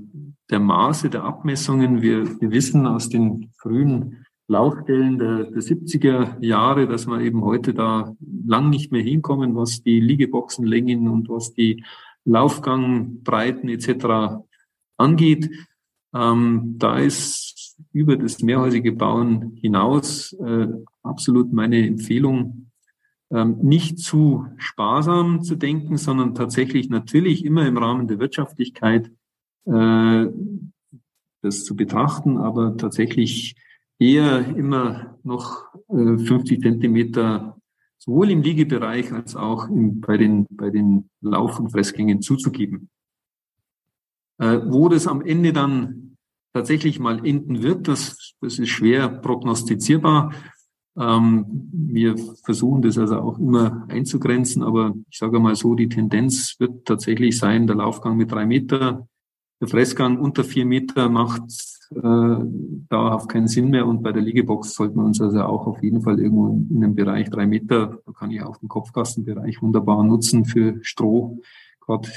[0.50, 2.02] der Maße der Abmessungen.
[2.02, 7.72] Wir, wir wissen aus den frühen Laufstellen der, der 70er Jahre, dass wir eben heute
[7.72, 8.14] da
[8.46, 11.84] lang nicht mehr hinkommen, was die Liegeboxenlängen und was die
[12.24, 14.42] Laufgang, Breiten etc.
[14.96, 15.50] angeht.
[16.14, 20.68] Ähm, da ist über das mehrhäusige Bauen hinaus äh,
[21.02, 22.70] absolut meine Empfehlung,
[23.30, 29.10] ähm, nicht zu sparsam zu denken, sondern tatsächlich natürlich immer im Rahmen der Wirtschaftlichkeit
[29.64, 30.26] äh,
[31.42, 33.56] das zu betrachten, aber tatsächlich
[33.98, 37.56] eher immer noch äh, 50 Zentimeter
[38.04, 42.90] sowohl im Liegebereich als auch im, bei, den, bei den Lauf- und Fressgängen zuzugeben.
[44.38, 46.16] Äh, wo das am Ende dann
[46.52, 50.34] tatsächlich mal enden wird, das, das ist schwer prognostizierbar.
[50.98, 56.56] Ähm, wir versuchen das also auch immer einzugrenzen, aber ich sage mal so, die Tendenz
[56.58, 59.06] wird tatsächlich sein, der Laufgang mit drei Meter
[59.60, 62.44] der Fressgang unter vier Meter macht äh,
[62.88, 66.02] dauerhaft keinen Sinn mehr und bei der Liegebox sollten wir uns also auch auf jeden
[66.02, 70.44] Fall irgendwo in einem Bereich drei Meter, da kann ich auch den Kopfkastenbereich wunderbar nutzen
[70.44, 71.40] für Stroh,
[71.80, 72.08] gerade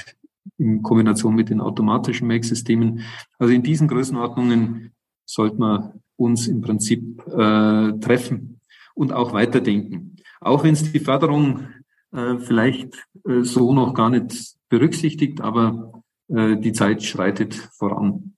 [0.58, 3.00] in Kombination mit den automatischen Make-Systemen.
[3.38, 4.92] Also in diesen Größenordnungen
[5.24, 8.60] sollten wir uns im Prinzip äh, treffen
[8.94, 10.16] und auch weiterdenken.
[10.40, 11.66] Auch wenn es die Förderung
[12.12, 18.35] äh, vielleicht äh, so noch gar nicht berücksichtigt, aber äh, die Zeit schreitet voran.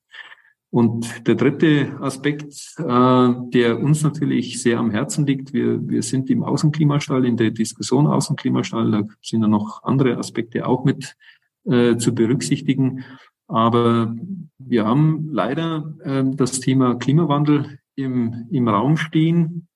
[0.71, 6.29] Und der dritte Aspekt, äh, der uns natürlich sehr am Herzen liegt, wir, wir sind
[6.29, 11.17] im Außenklimastall, in der Diskussion Außenklimastall, da sind ja noch andere Aspekte auch mit
[11.65, 13.05] äh, zu berücksichtigen.
[13.47, 14.15] Aber
[14.59, 19.69] wir haben leider äh, das Thema Klimawandel im, im Raum stehen.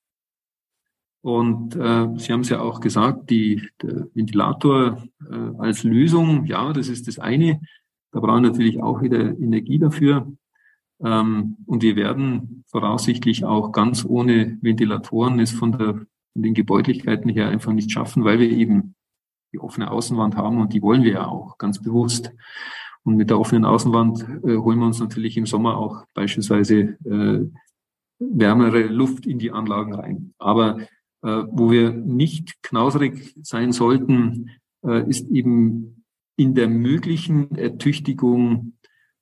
[1.23, 6.73] Und äh, Sie haben es ja auch gesagt, die, der Ventilator äh, als Lösung, ja,
[6.75, 7.61] das ist das eine.
[8.11, 10.31] Da brauchen wir natürlich auch wieder Energie dafür.
[11.05, 17.31] Ähm, und wir werden voraussichtlich auch ganz ohne Ventilatoren es von, der, von den Gebäudlichkeiten
[17.31, 18.95] her einfach nicht schaffen, weil wir eben
[19.53, 22.33] die offene Außenwand haben und die wollen wir ja auch ganz bewusst.
[23.05, 27.41] Und mit der offenen Außenwand äh, holen wir uns natürlich im Sommer auch beispielsweise äh,
[28.19, 30.35] wärmere Luft in die Anlagen rein.
[30.39, 30.81] Aber
[31.23, 34.51] äh, wo wir nicht knauserig sein sollten,
[34.85, 36.05] äh, ist eben
[36.37, 38.75] in der möglichen Ertüchtigung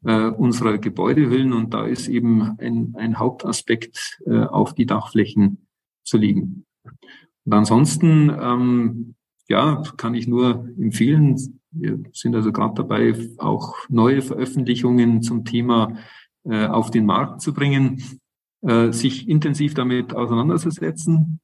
[0.04, 1.52] äh, unserer Gebäudehüllen.
[1.52, 5.66] Und da ist eben ein, ein Hauptaspekt, äh, auf die Dachflächen
[6.02, 6.64] zu liegen.
[7.44, 9.14] Und ansonsten, ähm,
[9.48, 11.36] ja, kann ich nur empfehlen,
[11.72, 15.96] wir sind also gerade dabei, auch neue Veröffentlichungen zum Thema
[16.44, 18.02] äh, auf den Markt zu bringen,
[18.62, 21.40] äh, sich intensiv damit auseinanderzusetzen,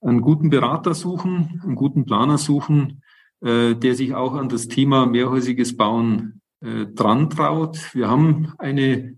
[0.00, 3.02] einen guten Berater suchen, einen guten Planer suchen,
[3.40, 7.94] äh, der sich auch an das Thema mehrhäusiges Bauen äh, dran traut.
[7.94, 9.16] Wir haben eine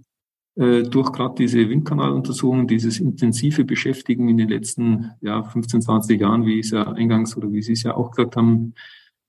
[0.58, 6.46] äh, durch gerade diese Windkanaluntersuchung, dieses intensive Beschäftigen in den letzten ja, 15, 20 Jahren,
[6.46, 8.74] wie ich es ja eingangs oder wie Sie es ja auch gesagt haben,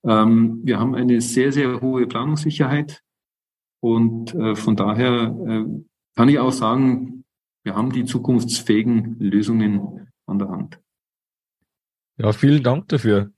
[0.04, 3.04] ähm, wir haben eine sehr, sehr hohe Planungssicherheit
[3.80, 5.66] und äh, von daher äh,
[6.16, 7.24] kann ich auch sagen,
[7.64, 10.80] wir haben die zukunftsfähigen Lösungen an der Hand.
[12.18, 13.32] Ja, vielen Dank dafür.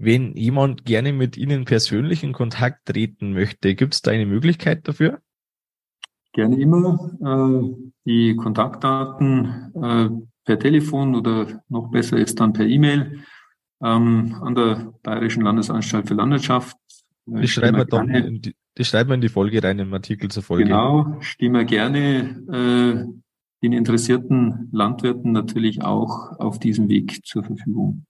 [0.00, 4.86] Wenn jemand gerne mit Ihnen persönlich in Kontakt treten möchte, gibt es da eine Möglichkeit
[4.86, 5.20] dafür?
[6.32, 7.10] Gerne immer.
[7.20, 10.08] Äh, die Kontaktdaten äh,
[10.44, 13.24] per Telefon oder noch besser ist dann per E-Mail
[13.82, 16.76] ähm, an der Bayerischen Landesanstalt für Landwirtschaft.
[17.26, 19.92] Äh, die schreiben wir dann in die, die schreiben wir in die Folge rein, im
[19.92, 20.64] Artikel zur Folge.
[20.66, 28.06] Genau, stehen wir gerne äh, den interessierten Landwirten natürlich auch auf diesem Weg zur Verfügung.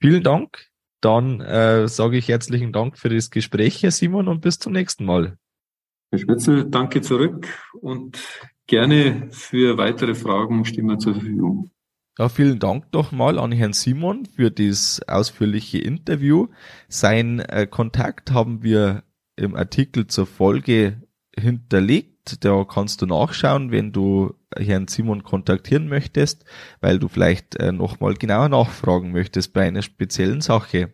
[0.00, 0.68] Vielen Dank.
[1.00, 5.04] Dann äh, sage ich herzlichen Dank für das Gespräch, Herr Simon, und bis zum nächsten
[5.04, 5.38] Mal.
[6.10, 7.46] Herr Spitzel, danke zurück
[7.80, 8.18] und
[8.66, 11.70] gerne für weitere Fragen stehen wir zur Verfügung.
[12.18, 16.48] Ja, vielen Dank nochmal an Herrn Simon für das ausführliche Interview.
[16.88, 19.04] Sein äh, Kontakt haben wir
[19.36, 21.02] im Artikel zur Folge
[21.36, 22.17] hinterlegt.
[22.40, 26.44] Da kannst du nachschauen, wenn du Herrn Simon kontaktieren möchtest,
[26.80, 30.92] weil du vielleicht äh, nochmal genauer nachfragen möchtest bei einer speziellen Sache.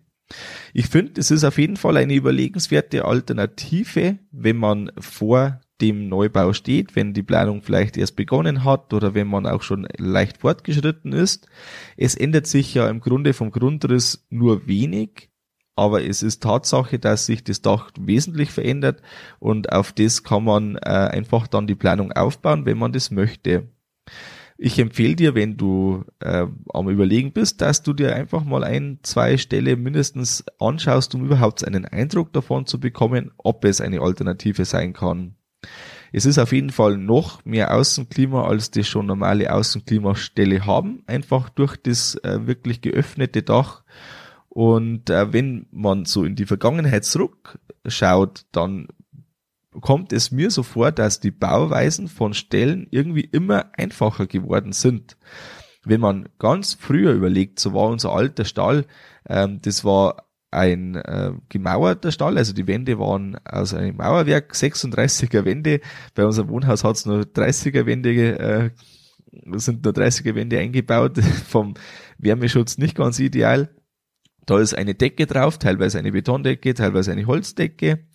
[0.73, 6.53] Ich finde, es ist auf jeden Fall eine überlegenswerte Alternative, wenn man vor dem Neubau
[6.53, 11.13] steht, wenn die Planung vielleicht erst begonnen hat oder wenn man auch schon leicht fortgeschritten
[11.13, 11.49] ist.
[11.97, 15.31] Es ändert sich ja im Grunde vom Grundriss nur wenig,
[15.77, 19.03] aber es ist Tatsache, dass sich das Dach wesentlich verändert
[19.39, 23.69] und auf das kann man äh, einfach dann die Planung aufbauen, wenn man das möchte.
[24.57, 29.01] Ich empfehle dir, wenn du äh, am Überlegen bist, dass du dir einfach mal ein,
[29.03, 34.65] zwei Stelle mindestens anschaust, um überhaupt einen Eindruck davon zu bekommen, ob es eine Alternative
[34.65, 35.35] sein kann.
[36.13, 41.49] Es ist auf jeden Fall noch mehr Außenklima, als die schon normale Außenklimastelle haben, einfach
[41.49, 43.83] durch das äh, wirklich geöffnete Dach.
[44.55, 48.87] Und äh, wenn man so in die Vergangenheit zurückschaut, dann
[49.81, 55.17] kommt es mir so vor, dass die Bauweisen von Stellen irgendwie immer einfacher geworden sind.
[55.83, 58.87] Wenn man ganz früher überlegt, so war unser alter Stall,
[59.29, 65.45] ähm, das war ein äh, gemauerter Stall, also die Wände waren aus einem Mauerwerk, 36er
[65.45, 65.81] Wände.
[66.15, 68.71] Bei unserem Wohnhaus hat es nur 30er Wände, äh,
[69.59, 71.75] sind nur 30er Wände eingebaut, vom
[72.19, 73.69] Wärmeschutz nicht ganz ideal.
[74.47, 78.07] Da ist eine Decke drauf, teilweise eine Betondecke, teilweise eine Holzdecke.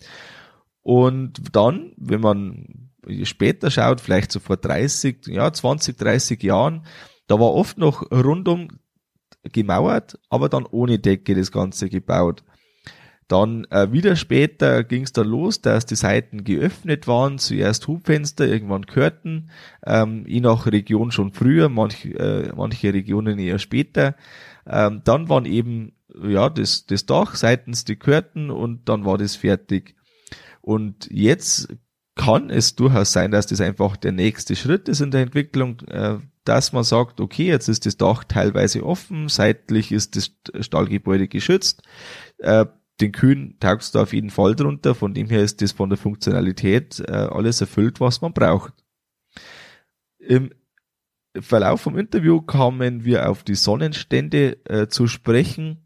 [0.82, 2.90] Und dann, wenn man
[3.22, 6.84] später schaut, vielleicht so vor 30, ja, 20, 30 Jahren,
[7.26, 8.68] da war oft noch rundum
[9.52, 12.42] gemauert, aber dann ohne Decke das Ganze gebaut.
[13.30, 18.44] Dann äh, wieder später ging es dann los, dass die Seiten geöffnet waren, zuerst Hubfenster,
[18.44, 19.50] irgendwann Curtain,
[19.86, 24.16] ähm, je nach Region schon früher, manch, äh, manche Regionen eher später.
[24.70, 25.92] Ähm, dann waren eben
[26.22, 29.96] ja das, das Dach seitens die Curtain und dann war das fertig.
[30.60, 31.68] Und jetzt
[32.14, 36.18] kann es durchaus sein, dass das einfach der nächste Schritt ist in der Entwicklung, äh,
[36.44, 40.32] dass man sagt, okay, jetzt ist das Dach teilweise offen, seitlich ist das
[40.64, 41.82] Stahlgebäude geschützt,
[42.38, 42.66] äh,
[43.00, 45.98] den Kühen taugst du auf jeden Fall drunter, von dem her ist das von der
[45.98, 48.74] Funktionalität äh, alles erfüllt, was man braucht.
[50.18, 50.50] Im
[51.42, 55.78] Verlauf vom Interview kamen wir auf die Sonnenstände äh, zu sprechen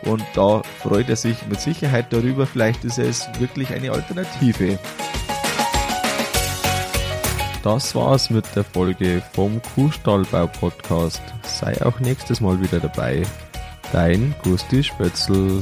[0.04, 2.46] Und da freut er sich mit Sicherheit darüber.
[2.46, 4.80] Vielleicht ist es wirklich eine Alternative.
[7.64, 11.22] Das war's mit der Folge vom Kuhstallbau Podcast.
[11.44, 13.24] Sei auch nächstes Mal wieder dabei.
[13.92, 15.62] Dein Gusti Spötzl.